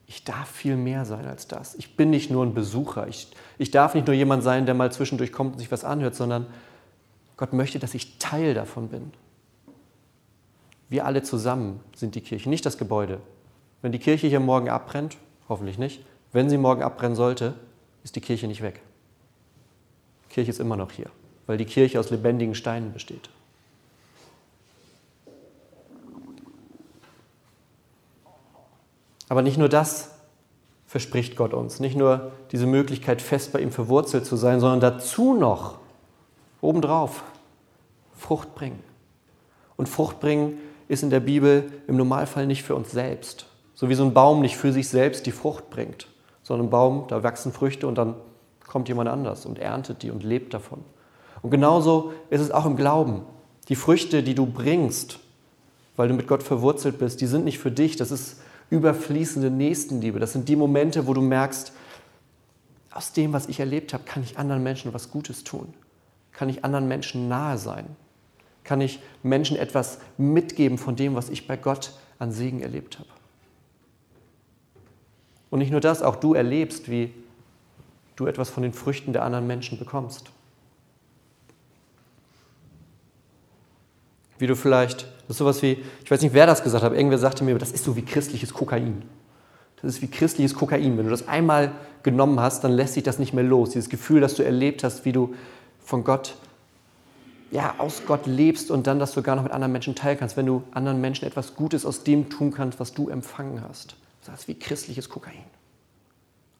ich 0.08 0.24
darf 0.24 0.50
viel 0.50 0.76
mehr 0.76 1.04
sein 1.04 1.26
als 1.26 1.46
das. 1.46 1.76
Ich 1.76 1.96
bin 1.96 2.10
nicht 2.10 2.28
nur 2.28 2.44
ein 2.44 2.54
Besucher. 2.54 3.06
Ich, 3.06 3.28
ich 3.56 3.70
darf 3.70 3.94
nicht 3.94 4.08
nur 4.08 4.16
jemand 4.16 4.42
sein, 4.42 4.66
der 4.66 4.74
mal 4.74 4.90
zwischendurch 4.90 5.32
kommt 5.32 5.52
und 5.52 5.58
sich 5.60 5.70
was 5.70 5.84
anhört, 5.84 6.16
sondern 6.16 6.46
Gott 7.36 7.52
möchte, 7.52 7.78
dass 7.78 7.94
ich 7.94 8.18
Teil 8.18 8.52
davon 8.52 8.88
bin. 8.88 9.12
Wir 10.88 11.06
alle 11.06 11.22
zusammen 11.22 11.80
sind 11.94 12.16
die 12.16 12.20
Kirche, 12.20 12.48
nicht 12.48 12.66
das 12.66 12.78
Gebäude. 12.78 13.20
Wenn 13.80 13.92
die 13.92 14.00
Kirche 14.00 14.26
hier 14.26 14.40
morgen 14.40 14.68
abbrennt, 14.68 15.16
hoffentlich 15.48 15.78
nicht, 15.78 16.04
wenn 16.32 16.50
sie 16.50 16.58
morgen 16.58 16.82
abbrennen 16.82 17.14
sollte, 17.14 17.54
ist 18.02 18.16
die 18.16 18.20
Kirche 18.20 18.48
nicht 18.48 18.62
weg. 18.62 18.80
Die 20.24 20.34
Kirche 20.34 20.50
ist 20.50 20.58
immer 20.58 20.76
noch 20.76 20.90
hier, 20.90 21.10
weil 21.46 21.58
die 21.58 21.64
Kirche 21.64 22.00
aus 22.00 22.10
lebendigen 22.10 22.56
Steinen 22.56 22.92
besteht. 22.92 23.30
Aber 29.28 29.42
nicht 29.42 29.58
nur 29.58 29.68
das 29.68 30.10
verspricht 30.86 31.36
Gott 31.36 31.52
uns, 31.52 31.80
nicht 31.80 31.96
nur 31.96 32.32
diese 32.52 32.66
Möglichkeit, 32.66 33.20
fest 33.20 33.52
bei 33.52 33.60
ihm 33.60 33.72
verwurzelt 33.72 34.24
zu 34.24 34.36
sein, 34.36 34.60
sondern 34.60 34.80
dazu 34.80 35.34
noch, 35.34 35.78
obendrauf, 36.60 37.22
Frucht 38.14 38.54
bringen. 38.54 38.82
Und 39.76 39.88
Frucht 39.88 40.20
bringen 40.20 40.58
ist 40.88 41.02
in 41.02 41.10
der 41.10 41.20
Bibel 41.20 41.70
im 41.86 41.96
Normalfall 41.96 42.46
nicht 42.46 42.62
für 42.62 42.74
uns 42.74 42.90
selbst. 42.90 43.46
So 43.74 43.88
wie 43.88 43.94
so 43.94 44.04
ein 44.04 44.14
Baum 44.14 44.40
nicht 44.40 44.56
für 44.56 44.72
sich 44.72 44.88
selbst 44.88 45.26
die 45.26 45.32
Frucht 45.32 45.68
bringt, 45.70 46.06
sondern 46.42 46.68
ein 46.68 46.70
Baum, 46.70 47.04
da 47.08 47.22
wachsen 47.22 47.52
Früchte 47.52 47.86
und 47.86 47.96
dann 47.96 48.14
kommt 48.66 48.88
jemand 48.88 49.08
anders 49.08 49.44
und 49.44 49.58
erntet 49.58 50.02
die 50.02 50.10
und 50.10 50.22
lebt 50.22 50.54
davon. 50.54 50.82
Und 51.42 51.50
genauso 51.50 52.12
ist 52.30 52.40
es 52.40 52.50
auch 52.50 52.64
im 52.64 52.76
Glauben. 52.76 53.22
Die 53.68 53.76
Früchte, 53.76 54.22
die 54.22 54.34
du 54.34 54.46
bringst, 54.46 55.18
weil 55.96 56.08
du 56.08 56.14
mit 56.14 56.26
Gott 56.26 56.42
verwurzelt 56.42 56.98
bist, 56.98 57.20
die 57.20 57.26
sind 57.26 57.44
nicht 57.44 57.58
für 57.58 57.70
dich, 57.70 57.96
das 57.96 58.10
ist 58.10 58.40
überfließende 58.70 59.50
Nächstenliebe. 59.50 60.18
Das 60.18 60.32
sind 60.32 60.48
die 60.48 60.56
Momente, 60.56 61.06
wo 61.06 61.14
du 61.14 61.20
merkst, 61.20 61.72
aus 62.90 63.12
dem, 63.12 63.32
was 63.32 63.48
ich 63.48 63.60
erlebt 63.60 63.92
habe, 63.92 64.04
kann 64.04 64.22
ich 64.22 64.38
anderen 64.38 64.62
Menschen 64.62 64.94
was 64.94 65.10
Gutes 65.10 65.44
tun. 65.44 65.74
Kann 66.32 66.48
ich 66.48 66.64
anderen 66.64 66.88
Menschen 66.88 67.28
nahe 67.28 67.58
sein. 67.58 67.86
Kann 68.64 68.80
ich 68.80 69.00
Menschen 69.22 69.56
etwas 69.56 69.98
mitgeben 70.16 70.78
von 70.78 70.96
dem, 70.96 71.14
was 71.14 71.28
ich 71.28 71.46
bei 71.46 71.56
Gott 71.56 71.92
an 72.18 72.32
Segen 72.32 72.60
erlebt 72.60 72.98
habe. 72.98 73.08
Und 75.50 75.60
nicht 75.60 75.70
nur 75.70 75.80
das, 75.80 76.02
auch 76.02 76.16
du 76.16 76.34
erlebst, 76.34 76.90
wie 76.90 77.12
du 78.16 78.26
etwas 78.26 78.50
von 78.50 78.62
den 78.62 78.72
Früchten 78.72 79.12
der 79.12 79.22
anderen 79.22 79.46
Menschen 79.46 79.78
bekommst. 79.78 80.30
Wie 84.38 84.46
du 84.46 84.56
vielleicht, 84.56 85.06
das 85.26 85.34
ist 85.34 85.38
sowas 85.38 85.62
wie, 85.62 85.82
ich 86.04 86.10
weiß 86.10 86.20
nicht, 86.22 86.34
wer 86.34 86.46
das 86.46 86.62
gesagt 86.62 86.84
hat, 86.84 86.90
aber 86.90 86.96
irgendwer 86.96 87.18
sagte 87.18 87.42
mir, 87.42 87.58
das 87.58 87.72
ist 87.72 87.84
so 87.84 87.96
wie 87.96 88.02
christliches 88.02 88.54
Kokain. 88.54 89.02
Das 89.82 89.94
ist 89.94 90.02
wie 90.02 90.08
christliches 90.08 90.54
Kokain. 90.54 90.96
Wenn 90.96 91.04
du 91.04 91.10
das 91.10 91.26
einmal 91.26 91.72
genommen 92.02 92.38
hast, 92.38 92.62
dann 92.62 92.72
lässt 92.72 92.94
sich 92.94 93.02
das 93.02 93.18
nicht 93.18 93.32
mehr 93.32 93.44
los. 93.44 93.70
Dieses 93.70 93.88
Gefühl, 93.88 94.20
das 94.20 94.34
du 94.34 94.44
erlebt 94.44 94.84
hast, 94.84 95.04
wie 95.04 95.12
du 95.12 95.34
von 95.84 96.04
Gott, 96.04 96.36
ja, 97.50 97.74
aus 97.78 98.02
Gott 98.06 98.26
lebst 98.26 98.70
und 98.70 98.86
dann 98.86 98.98
das 98.98 99.12
sogar 99.12 99.36
noch 99.36 99.42
mit 99.42 99.52
anderen 99.52 99.72
Menschen 99.72 99.94
teilen 99.94 100.18
kannst, 100.18 100.36
wenn 100.36 100.46
du 100.46 100.62
anderen 100.70 101.00
Menschen 101.00 101.26
etwas 101.26 101.56
Gutes 101.56 101.84
aus 101.84 102.04
dem 102.04 102.30
tun 102.30 102.52
kannst, 102.52 102.78
was 102.78 102.94
du 102.94 103.08
empfangen 103.08 103.62
hast. 103.68 103.96
Das 104.24 104.40
ist 104.40 104.48
wie 104.48 104.58
christliches 104.58 105.08
Kokain. 105.08 105.44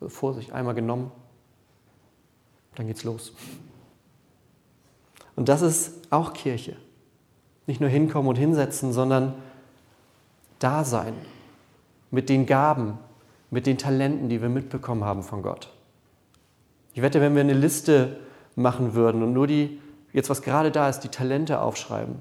Also 0.01 0.11
Vorsicht, 0.15 0.53
einmal 0.53 0.75
genommen, 0.75 1.11
dann 2.75 2.87
geht's 2.87 3.05
los. 3.05 3.33
Und 5.37 5.49
das 5.49 5.63
ist 5.63 5.93
auch 6.11 6.33
Kirche. 6.33 6.77
Nicht 7.67 7.81
nur 7.81 7.91
hinkommen 7.91 8.29
und 8.29 8.37
hinsetzen, 8.37 8.93
sondern 8.93 9.35
da 10.59 10.85
sein 10.85 11.15
mit 12.11 12.29
den 12.29 12.47
Gaben, 12.47 12.99
mit 13.51 13.67
den 13.67 13.79
Talenten, 13.79 14.29
die 14.29 14.41
wir 14.41 14.49
mitbekommen 14.49 15.05
haben 15.05 15.23
von 15.23 15.43
Gott. 15.43 15.71
Ich 16.95 17.03
wette, 17.03 17.21
wenn 17.21 17.35
wir 17.35 17.43
eine 17.43 17.53
Liste 17.53 18.17
machen 18.55 18.95
würden 18.95 19.23
und 19.23 19.33
nur 19.33 19.47
die, 19.47 19.79
jetzt 20.13 20.31
was 20.31 20.43
gerade 20.43 20.71
da 20.71 20.89
ist, 20.89 21.01
die 21.01 21.09
Talente 21.09 21.61
aufschreiben, 21.61 22.17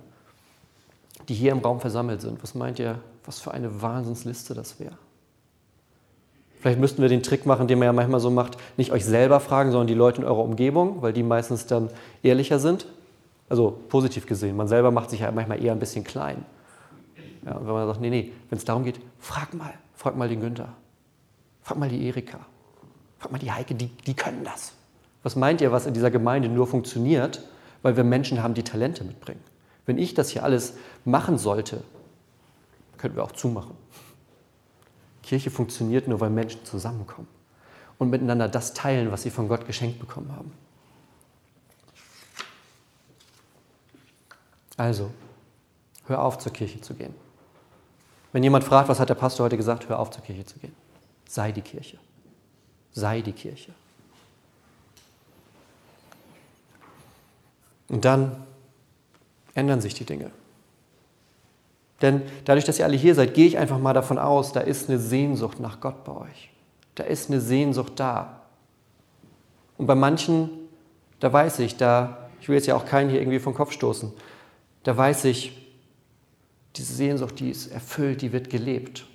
die 1.29 1.34
hier 1.34 1.51
im 1.51 1.60
Raum 1.60 1.79
versammelt 1.79 2.21
sind, 2.21 2.43
was 2.43 2.55
meint 2.55 2.79
ihr, 2.79 2.99
was 3.25 3.39
für 3.39 3.51
eine 3.51 3.81
Wahnsinnsliste 3.81 4.53
das 4.53 4.79
wäre? 4.79 4.97
Vielleicht 6.60 6.79
müssten 6.79 7.01
wir 7.01 7.10
den 7.10 7.23
Trick 7.23 7.45
machen, 7.45 7.67
den 7.67 7.79
man 7.79 7.86
ja 7.86 7.93
manchmal 7.93 8.19
so 8.19 8.31
macht, 8.31 8.58
nicht 8.75 8.91
euch 8.91 9.05
selber 9.05 9.39
fragen, 9.39 9.71
sondern 9.71 9.88
die 9.88 9.93
Leute 9.93 10.21
in 10.21 10.27
eurer 10.27 10.43
Umgebung, 10.43 11.01
weil 11.01 11.13
die 11.13 11.23
meistens 11.23 11.67
dann 11.67 11.89
ehrlicher 12.23 12.60
sind. 12.60 12.88
Also 13.47 13.79
positiv 13.89 14.25
gesehen, 14.25 14.55
man 14.55 14.67
selber 14.67 14.91
macht 14.91 15.12
sich 15.12 15.19
ja 15.19 15.31
manchmal 15.31 15.63
eher 15.63 15.71
ein 15.71 15.79
bisschen 15.79 16.03
klein. 16.03 16.45
Ja, 17.45 17.60
wenn 17.60 17.73
man 17.73 17.88
sagt, 17.88 18.01
nee, 18.01 18.10
nee, 18.10 18.31
wenn 18.49 18.58
es 18.58 18.65
darum 18.65 18.84
geht, 18.84 18.99
frag 19.19 19.53
mal, 19.53 19.73
frag 19.93 20.17
mal 20.17 20.27
den 20.27 20.41
Günther, 20.41 20.69
frag 21.62 21.77
mal 21.77 21.89
die 21.89 22.08
Erika, 22.08 22.39
frag 23.19 23.31
mal 23.31 23.38
die 23.38 23.51
Heike, 23.51 23.75
die, 23.75 23.88
die 23.88 24.15
können 24.15 24.43
das. 24.43 24.73
Was 25.21 25.36
meint 25.36 25.62
ihr, 25.62 25.71
was 25.71 25.86
in 25.86 25.93
dieser 25.93 26.12
Gemeinde 26.12 26.49
nur 26.49 26.65
funktioniert, 26.65 27.43
weil 27.84 27.95
wir 27.97 28.03
Menschen 28.03 28.41
haben, 28.41 28.55
die 28.55 28.63
Talente 28.63 29.03
mitbringen? 29.03 29.41
Wenn 29.86 29.99
ich 29.99 30.15
das 30.15 30.29
hier 30.29 30.43
alles 30.43 30.73
machen 31.03 31.38
sollte, 31.38 31.84
könnten 32.97 33.17
wir 33.17 33.23
auch 33.23 33.31
zumachen. 33.31 33.75
Kirche 35.21 35.51
funktioniert 35.51 36.08
nur, 36.08 36.19
weil 36.19 36.29
Menschen 36.29 36.63
zusammenkommen 36.65 37.27
und 37.97 38.10
miteinander 38.10 38.47
das 38.47 38.73
teilen, 38.73 39.12
was 39.12 39.23
sie 39.23 39.29
von 39.29 39.47
Gott 39.47 39.65
geschenkt 39.67 39.99
bekommen 39.99 40.31
haben. 40.36 40.51
Also, 44.78 45.12
hör 46.08 46.22
auf, 46.22 46.38
zur 46.38 46.52
Kirche 46.52 46.82
zu 46.82 46.94
gehen. 46.94 47.14
Wenn 48.32 48.44
jemand 48.44 48.64
fragt, 48.64 48.90
was 48.90 49.00
hat 49.00 49.10
der 49.10 49.16
Pastor 49.16 49.46
heute 49.46 49.58
gesagt, 49.58 49.88
hör 49.88 50.00
auf, 50.00 50.12
zur 50.12 50.24
Kirche 50.24 50.46
zu 50.46 50.60
gehen. 50.60 50.76
Sei 51.28 51.52
die 51.52 51.62
Kirche. 51.62 51.98
Sei 52.92 53.22
die 53.22 53.32
Kirche. 53.32 53.72
Und 57.88 58.04
dann 58.04 58.44
ändern 59.54 59.80
sich 59.80 59.94
die 59.94 60.06
Dinge. 60.06 60.32
Denn 62.02 62.24
dadurch, 62.44 62.66
dass 62.66 62.78
ihr 62.78 62.86
alle 62.86 62.98
hier 62.98 63.16
seid, 63.16 63.34
gehe 63.34 63.48
ich 63.48 63.58
einfach 63.58 63.80
mal 63.80 63.94
davon 63.94 64.20
aus, 64.20 64.52
da 64.52 64.60
ist 64.60 64.90
eine 64.90 65.00
Sehnsucht 65.00 65.60
nach 65.60 65.80
Gott 65.80 66.04
bei 66.04 66.12
euch. 66.12 66.52
Da 66.96 67.04
ist 67.04 67.30
eine 67.30 67.40
Sehnsucht 67.40 67.94
da. 67.96 68.42
Und 69.78 69.88
bei 69.88 69.96
manchen, 69.96 70.50
da 71.20 71.32
weiß 71.32 71.60
ich, 71.60 71.78
da, 71.78 72.30
ich 72.42 72.50
will 72.50 72.56
jetzt 72.56 72.68
ja 72.68 72.76
auch 72.76 72.86
keinen 72.86 73.10
hier 73.10 73.22
irgendwie 73.22 73.40
vom 73.40 73.54
Kopf 73.54 73.72
stoßen, 73.72 74.12
da 74.86 74.95
weiß 74.95 75.26
ich, 75.26 75.52
diese 76.76 76.93
Sehnsucht, 76.93 77.39
die 77.39 77.50
ist 77.50 77.67
erfüllt, 77.67 78.21
die 78.21 78.32
wird 78.32 78.52
gelebt. 78.52 79.06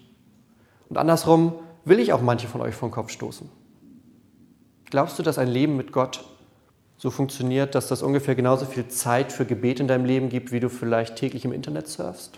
Und 0.89 0.99
andersrum 0.99 1.55
will 1.85 2.01
ich 2.01 2.13
auch 2.13 2.21
manche 2.21 2.49
von 2.49 2.61
euch 2.61 2.75
vom 2.75 2.91
Kopf 2.91 3.11
stoßen. 3.11 3.49
Glaubst 4.91 5.19
du, 5.19 5.23
dass 5.23 5.39
ein 5.39 5.47
Leben 5.47 5.77
mit 5.77 5.93
Gott 5.93 6.25
so 6.99 7.11
funktioniert, 7.11 7.77
dass 7.77 7.87
das 7.87 8.03
ungefähr 8.03 8.35
genauso 8.35 8.67
viel 8.67 8.89
Zeit 8.89 9.33
für 9.33 9.47
Gebet 9.47 9.79
in 9.79 9.87
deinem 9.87 10.05
Leben 10.05 10.29
gibt, 10.29 10.51
wie 10.51 10.59
du 10.59 10.69
vielleicht 10.69 11.15
täglich 11.15 11.45
im 11.45 11.53
Internet 11.53 11.87
surfst? 11.87 12.33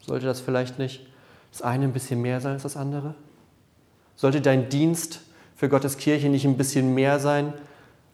Sollte 0.00 0.24
das 0.24 0.40
vielleicht 0.40 0.78
nicht 0.78 1.06
das 1.52 1.60
eine 1.60 1.84
ein 1.84 1.92
bisschen 1.92 2.22
mehr 2.22 2.40
sein 2.40 2.54
als 2.54 2.62
das 2.62 2.78
andere? 2.78 3.14
Sollte 4.16 4.40
dein 4.40 4.70
Dienst 4.70 5.20
für 5.54 5.68
Gottes 5.68 5.98
Kirche 5.98 6.30
nicht 6.30 6.46
ein 6.46 6.56
bisschen 6.56 6.94
mehr 6.94 7.20
sein 7.20 7.52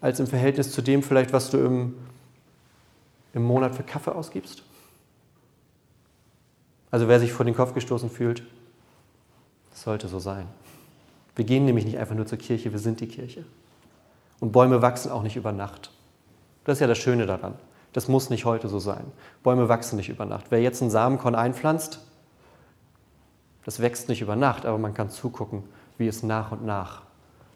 als 0.00 0.18
im 0.18 0.26
Verhältnis 0.26 0.72
zu 0.72 0.82
dem 0.82 1.04
vielleicht, 1.04 1.32
was 1.32 1.50
du 1.50 1.58
im, 1.58 1.94
im 3.32 3.42
Monat 3.42 3.74
für 3.74 3.82
Kaffee 3.82 4.14
ausgibst? 4.14 4.62
Also 6.90 7.08
wer 7.08 7.20
sich 7.20 7.32
vor 7.32 7.44
den 7.44 7.54
Kopf 7.54 7.74
gestoßen 7.74 8.10
fühlt, 8.10 8.42
sollte 9.72 10.08
so 10.08 10.18
sein. 10.18 10.46
Wir 11.36 11.44
gehen 11.44 11.64
nämlich 11.64 11.84
nicht 11.84 11.98
einfach 11.98 12.14
nur 12.14 12.26
zur 12.26 12.38
Kirche, 12.38 12.72
wir 12.72 12.78
sind 12.78 13.00
die 13.00 13.08
Kirche. 13.08 13.44
Und 14.40 14.52
Bäume 14.52 14.82
wachsen 14.82 15.10
auch 15.10 15.22
nicht 15.22 15.36
über 15.36 15.52
Nacht. 15.52 15.90
Das 16.64 16.76
ist 16.76 16.80
ja 16.80 16.86
das 16.86 16.98
Schöne 16.98 17.26
daran. 17.26 17.54
Das 17.92 18.08
muss 18.08 18.30
nicht 18.30 18.44
heute 18.44 18.68
so 18.68 18.78
sein. 18.78 19.04
Bäume 19.42 19.68
wachsen 19.68 19.96
nicht 19.96 20.08
über 20.08 20.24
Nacht. 20.24 20.46
Wer 20.50 20.60
jetzt 20.60 20.80
einen 20.80 20.90
Samenkorn 20.90 21.34
einpflanzt, 21.34 22.00
das 23.64 23.80
wächst 23.80 24.08
nicht 24.08 24.20
über 24.20 24.36
Nacht, 24.36 24.66
aber 24.66 24.78
man 24.78 24.94
kann 24.94 25.10
zugucken, 25.10 25.64
wie 25.98 26.08
es 26.08 26.22
nach 26.22 26.52
und 26.52 26.64
nach 26.64 27.02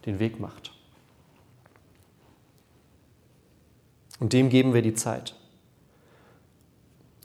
den 0.06 0.18
Weg 0.18 0.38
macht. 0.38 0.72
Und 4.20 4.32
dem 4.32 4.48
geben 4.48 4.74
wir 4.74 4.82
die 4.82 4.94
Zeit. 4.94 5.34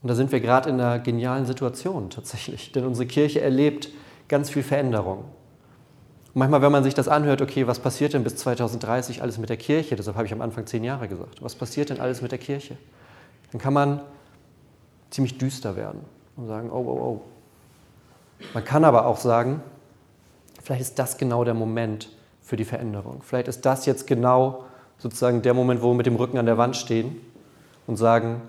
Und 0.01 0.07
da 0.07 0.15
sind 0.15 0.31
wir 0.31 0.39
gerade 0.39 0.69
in 0.69 0.79
einer 0.79 0.99
genialen 0.99 1.45
Situation 1.45 2.09
tatsächlich, 2.09 2.71
denn 2.71 2.85
unsere 2.85 3.05
Kirche 3.05 3.41
erlebt 3.41 3.89
ganz 4.27 4.49
viel 4.49 4.63
Veränderung. 4.63 5.25
Und 6.33 6.35
manchmal, 6.35 6.61
wenn 6.61 6.71
man 6.71 6.83
sich 6.83 6.93
das 6.93 7.07
anhört, 7.07 7.41
okay, 7.41 7.67
was 7.67 7.79
passiert 7.79 8.13
denn 8.13 8.23
bis 8.23 8.35
2030 8.37 9.21
alles 9.21 9.37
mit 9.37 9.49
der 9.49 9.57
Kirche? 9.57 9.95
Deshalb 9.95 10.15
habe 10.15 10.25
ich 10.25 10.33
am 10.33 10.41
Anfang 10.41 10.65
zehn 10.65 10.83
Jahre 10.83 11.07
gesagt. 11.07 11.41
Was 11.41 11.55
passiert 11.55 11.89
denn 11.89 11.99
alles 11.99 12.21
mit 12.21 12.31
der 12.31 12.39
Kirche? 12.39 12.77
Dann 13.51 13.59
kann 13.59 13.73
man 13.73 14.01
ziemlich 15.09 15.37
düster 15.37 15.75
werden 15.75 16.01
und 16.37 16.47
sagen, 16.47 16.69
oh, 16.71 16.83
oh, 16.85 17.01
oh. 17.01 17.21
Man 18.53 18.63
kann 18.63 18.85
aber 18.85 19.05
auch 19.05 19.17
sagen, 19.17 19.61
vielleicht 20.63 20.81
ist 20.81 20.99
das 20.99 21.17
genau 21.17 21.43
der 21.43 21.55
Moment 21.55 22.09
für 22.41 22.55
die 22.55 22.63
Veränderung. 22.63 23.21
Vielleicht 23.21 23.47
ist 23.47 23.65
das 23.65 23.85
jetzt 23.85 24.07
genau 24.07 24.63
sozusagen 24.97 25.41
der 25.41 25.53
Moment, 25.53 25.81
wo 25.81 25.89
wir 25.89 25.95
mit 25.95 26.05
dem 26.05 26.15
Rücken 26.15 26.37
an 26.37 26.45
der 26.45 26.57
Wand 26.57 26.77
stehen 26.77 27.17
und 27.87 27.97
sagen, 27.97 28.41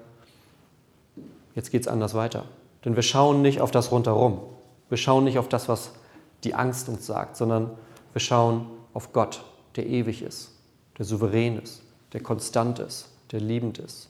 jetzt 1.54 1.70
geht 1.70 1.82
es 1.82 1.88
anders 1.88 2.14
weiter. 2.14 2.44
Denn 2.84 2.96
wir 2.96 3.02
schauen 3.02 3.42
nicht 3.42 3.60
auf 3.60 3.70
das 3.70 3.90
rundherum. 3.90 4.40
Wir 4.88 4.96
schauen 4.96 5.24
nicht 5.24 5.38
auf 5.38 5.48
das, 5.48 5.68
was 5.68 5.92
die 6.44 6.54
Angst 6.54 6.88
uns 6.88 7.06
sagt, 7.06 7.36
sondern 7.36 7.70
wir 8.12 8.20
schauen 8.20 8.66
auf 8.94 9.12
Gott, 9.12 9.44
der 9.76 9.86
ewig 9.86 10.22
ist, 10.22 10.52
der 10.98 11.04
souverän 11.04 11.58
ist, 11.58 11.82
der 12.12 12.22
konstant 12.22 12.78
ist, 12.78 13.08
der 13.30 13.40
liebend 13.40 13.78
ist. 13.78 14.08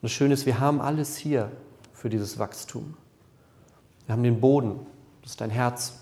Und 0.00 0.04
das 0.04 0.12
Schöne 0.12 0.34
ist, 0.34 0.46
wir 0.46 0.58
haben 0.58 0.80
alles 0.80 1.16
hier 1.16 1.50
für 1.92 2.08
dieses 2.08 2.38
Wachstum. 2.38 2.94
Wir 4.06 4.14
haben 4.14 4.22
den 4.24 4.40
Boden, 4.40 4.84
das 5.22 5.32
ist 5.32 5.40
dein 5.40 5.50
Herz. 5.50 6.00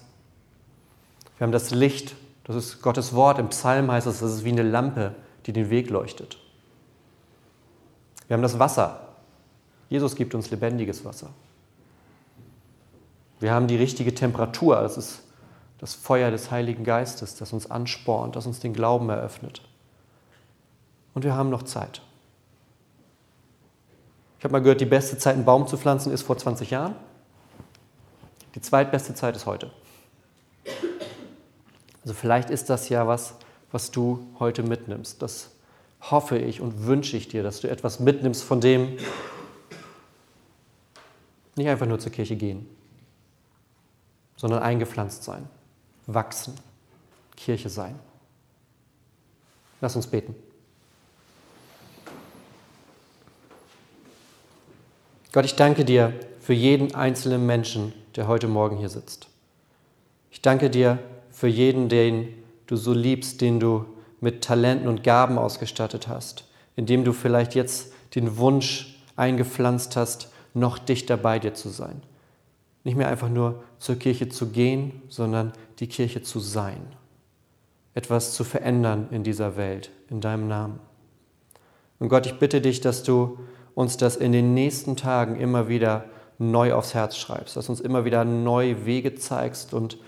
Wir 1.37 1.45
haben 1.45 1.53
das 1.53 1.71
Licht, 1.71 2.15
das 2.45 2.57
ist 2.57 2.81
Gottes 2.81 3.15
Wort. 3.15 3.39
Im 3.39 3.49
Psalm 3.51 3.91
heißt 3.91 4.07
es, 4.07 4.21
das 4.21 4.33
ist 4.33 4.45
wie 4.45 4.53
eine 4.53 4.63
Lampe, 4.63 5.15
die 5.47 5.53
den 5.53 5.69
Weg 5.69 5.91
leuchtet. 5.91 6.39
Wir 8.27 8.35
haben 8.35 8.43
das 8.43 8.59
Wasser, 8.59 9.10
Jesus 9.91 10.17
gibt 10.17 10.35
uns 10.35 10.51
lebendiges 10.51 11.05
Wasser. 11.05 11.29
Wir 13.41 13.53
haben 13.53 13.67
die 13.67 13.77
richtige 13.77 14.15
Temperatur, 14.15 14.77
das 14.81 14.97
ist 14.97 15.23
das 15.79 15.95
Feuer 15.95 16.31
des 16.31 16.51
Heiligen 16.51 16.85
Geistes, 16.85 17.37
das 17.37 17.53
uns 17.53 17.71
anspornt, 17.71 18.37
das 18.37 18.47
uns 18.47 18.61
den 18.61 18.73
Glauben 18.73 19.09
eröffnet. 19.09 19.63
Und 21.15 21.25
wir 21.25 21.35
haben 21.35 21.51
noch 21.51 21.65
Zeit. 21.65 22.03
Ich 24.39 24.45
habe 24.45 24.53
mal 24.53 24.61
gehört, 24.61 24.81
die 24.81 24.87
beste 24.87 25.19
Zeit, 25.19 25.35
einen 25.35 25.45
Baum 25.45 25.67
zu 25.67 25.77
pflanzen, 25.77 26.13
ist 26.13 26.23
vor 26.23 26.39
20 26.39 26.71
Jahren. 26.71 26.95
Die 28.55 28.61
zweitbeste 28.61 29.15
Zeit 29.15 29.37
ist 29.37 29.47
heute. 29.47 29.71
Also 32.03 32.15
vielleicht 32.15 32.51
ist 32.51 32.71
das 32.71 32.89
ja 32.89 33.07
was, 33.07 33.35
was 33.73 33.91
du 33.91 34.27
heute 34.39 34.63
mitnimmst. 34.63 35.21
Das 35.23 35.51
hoffe 36.01 36.39
ich 36.39 36.61
und 36.61 36.87
wünsche 36.87 37.17
ich 37.17 37.29
dir, 37.29 37.43
dass 37.43 37.61
du 37.61 37.69
etwas 37.69 38.01
mitnimmst 38.01 38.43
von 38.43 38.61
dem, 38.61 38.99
nicht 41.57 41.69
einfach 41.69 41.87
nur 41.87 41.99
zur 41.99 42.13
Kirche 42.13 42.37
gehen, 42.37 42.67
sondern 44.37 44.63
eingepflanzt 44.63 45.25
sein, 45.25 45.49
wachsen, 46.07 46.55
Kirche 47.37 47.69
sein. 47.69 47.99
Lass 49.81 49.97
uns 49.97 50.07
beten. 50.07 50.35
Gott, 55.33 55.45
ich 55.45 55.55
danke 55.55 55.85
dir 55.85 56.13
für 56.41 56.55
jeden 56.55 56.95
einzelnen 56.95 57.47
Menschen, 57.47 57.93
der 58.17 58.27
heute 58.27 58.49
Morgen 58.49 58.77
hier 58.79 58.89
sitzt. 58.89 59.29
Ich 60.31 60.43
danke 60.43 60.71
dir 60.71 60.99
für 61.31 61.47
jeden, 61.47 61.89
den 61.89 62.35
du 62.67 62.77
so 62.77 62.93
liebst, 62.93 63.41
den 63.41 63.61
du 63.61 63.87
mit 64.21 64.43
Talenten 64.43 64.89
und 64.89 65.05
Gaben 65.05 65.39
ausgestattet 65.39 66.09
hast, 66.09 66.45
indem 66.77 67.05
du 67.05 67.13
vielleicht 67.13 67.55
jetzt 67.55 67.93
den 68.15 68.37
Wunsch 68.39 68.99
eingepflanzt 69.17 69.97
hast, 69.97 70.31
noch 70.55 70.79
dichter 70.79 71.17
bei 71.17 71.39
dir 71.39 71.55
zu 71.55 71.69
sein. 71.69 72.03
Nicht 72.85 72.97
mehr 72.97 73.09
einfach 73.09 73.29
nur 73.29 73.63
zur 73.79 73.97
Kirche 73.97 74.29
zu 74.29 74.49
gehen, 74.49 75.03
sondern 75.09 75.53
die 75.79 75.87
Kirche 75.87 76.23
zu 76.23 76.41
sein. 76.41 76.81
Etwas 77.95 78.35
zu 78.35 78.45
verändern 78.45 79.09
in 79.11 79.23
dieser 79.23 79.57
Welt, 79.57 79.91
in 80.09 80.21
deinem 80.21 80.49
Namen. 80.49 80.81
Und 81.99 82.09
Gott, 82.09 82.27
ich 82.27 82.39
bitte 82.39 82.61
dich, 82.61 82.81
dass 82.81 83.03
du 83.03 83.39
uns 83.75 83.97
das 83.97 84.17
in 84.17 84.33
den 84.33 84.55
nächsten 84.55 84.97
Tagen 84.97 85.39
immer 85.39 85.69
wieder 85.69 86.07
neu 86.39 86.73
aufs 86.73 86.95
Herz 86.95 87.17
schreibst, 87.17 87.57
dass 87.57 87.69
uns 87.69 87.81
immer 87.81 88.05
wieder 88.05 88.25
neue 88.25 88.87
Wege 88.87 89.15
zeigst 89.15 89.75
und 89.75 89.99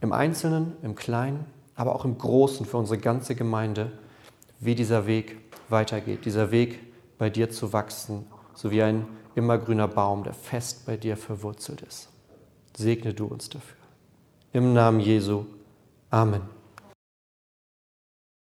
im 0.00 0.12
Einzelnen, 0.12 0.74
im 0.82 0.94
Kleinen, 0.94 1.44
aber 1.74 1.94
auch 1.94 2.04
im 2.04 2.16
Großen 2.16 2.64
für 2.64 2.76
unsere 2.76 2.98
ganze 2.98 3.34
Gemeinde, 3.34 3.90
wie 4.60 4.74
dieser 4.74 5.06
Weg 5.06 5.36
weitergeht, 5.68 6.24
dieser 6.24 6.52
Weg 6.52 6.78
bei 7.18 7.28
dir 7.28 7.50
zu 7.50 7.72
wachsen, 7.72 8.26
so 8.54 8.70
wie 8.70 8.82
ein 8.82 9.06
immergrüner 9.36 9.86
Baum, 9.86 10.24
der 10.24 10.34
fest 10.34 10.86
bei 10.86 10.96
dir 10.96 11.16
verwurzelt 11.16 11.82
ist. 11.82 12.08
Segne 12.76 13.14
du 13.14 13.26
uns 13.26 13.48
dafür. 13.48 13.76
Im 14.52 14.72
Namen 14.72 15.00
Jesu. 15.00 15.44
Amen. 16.10 16.55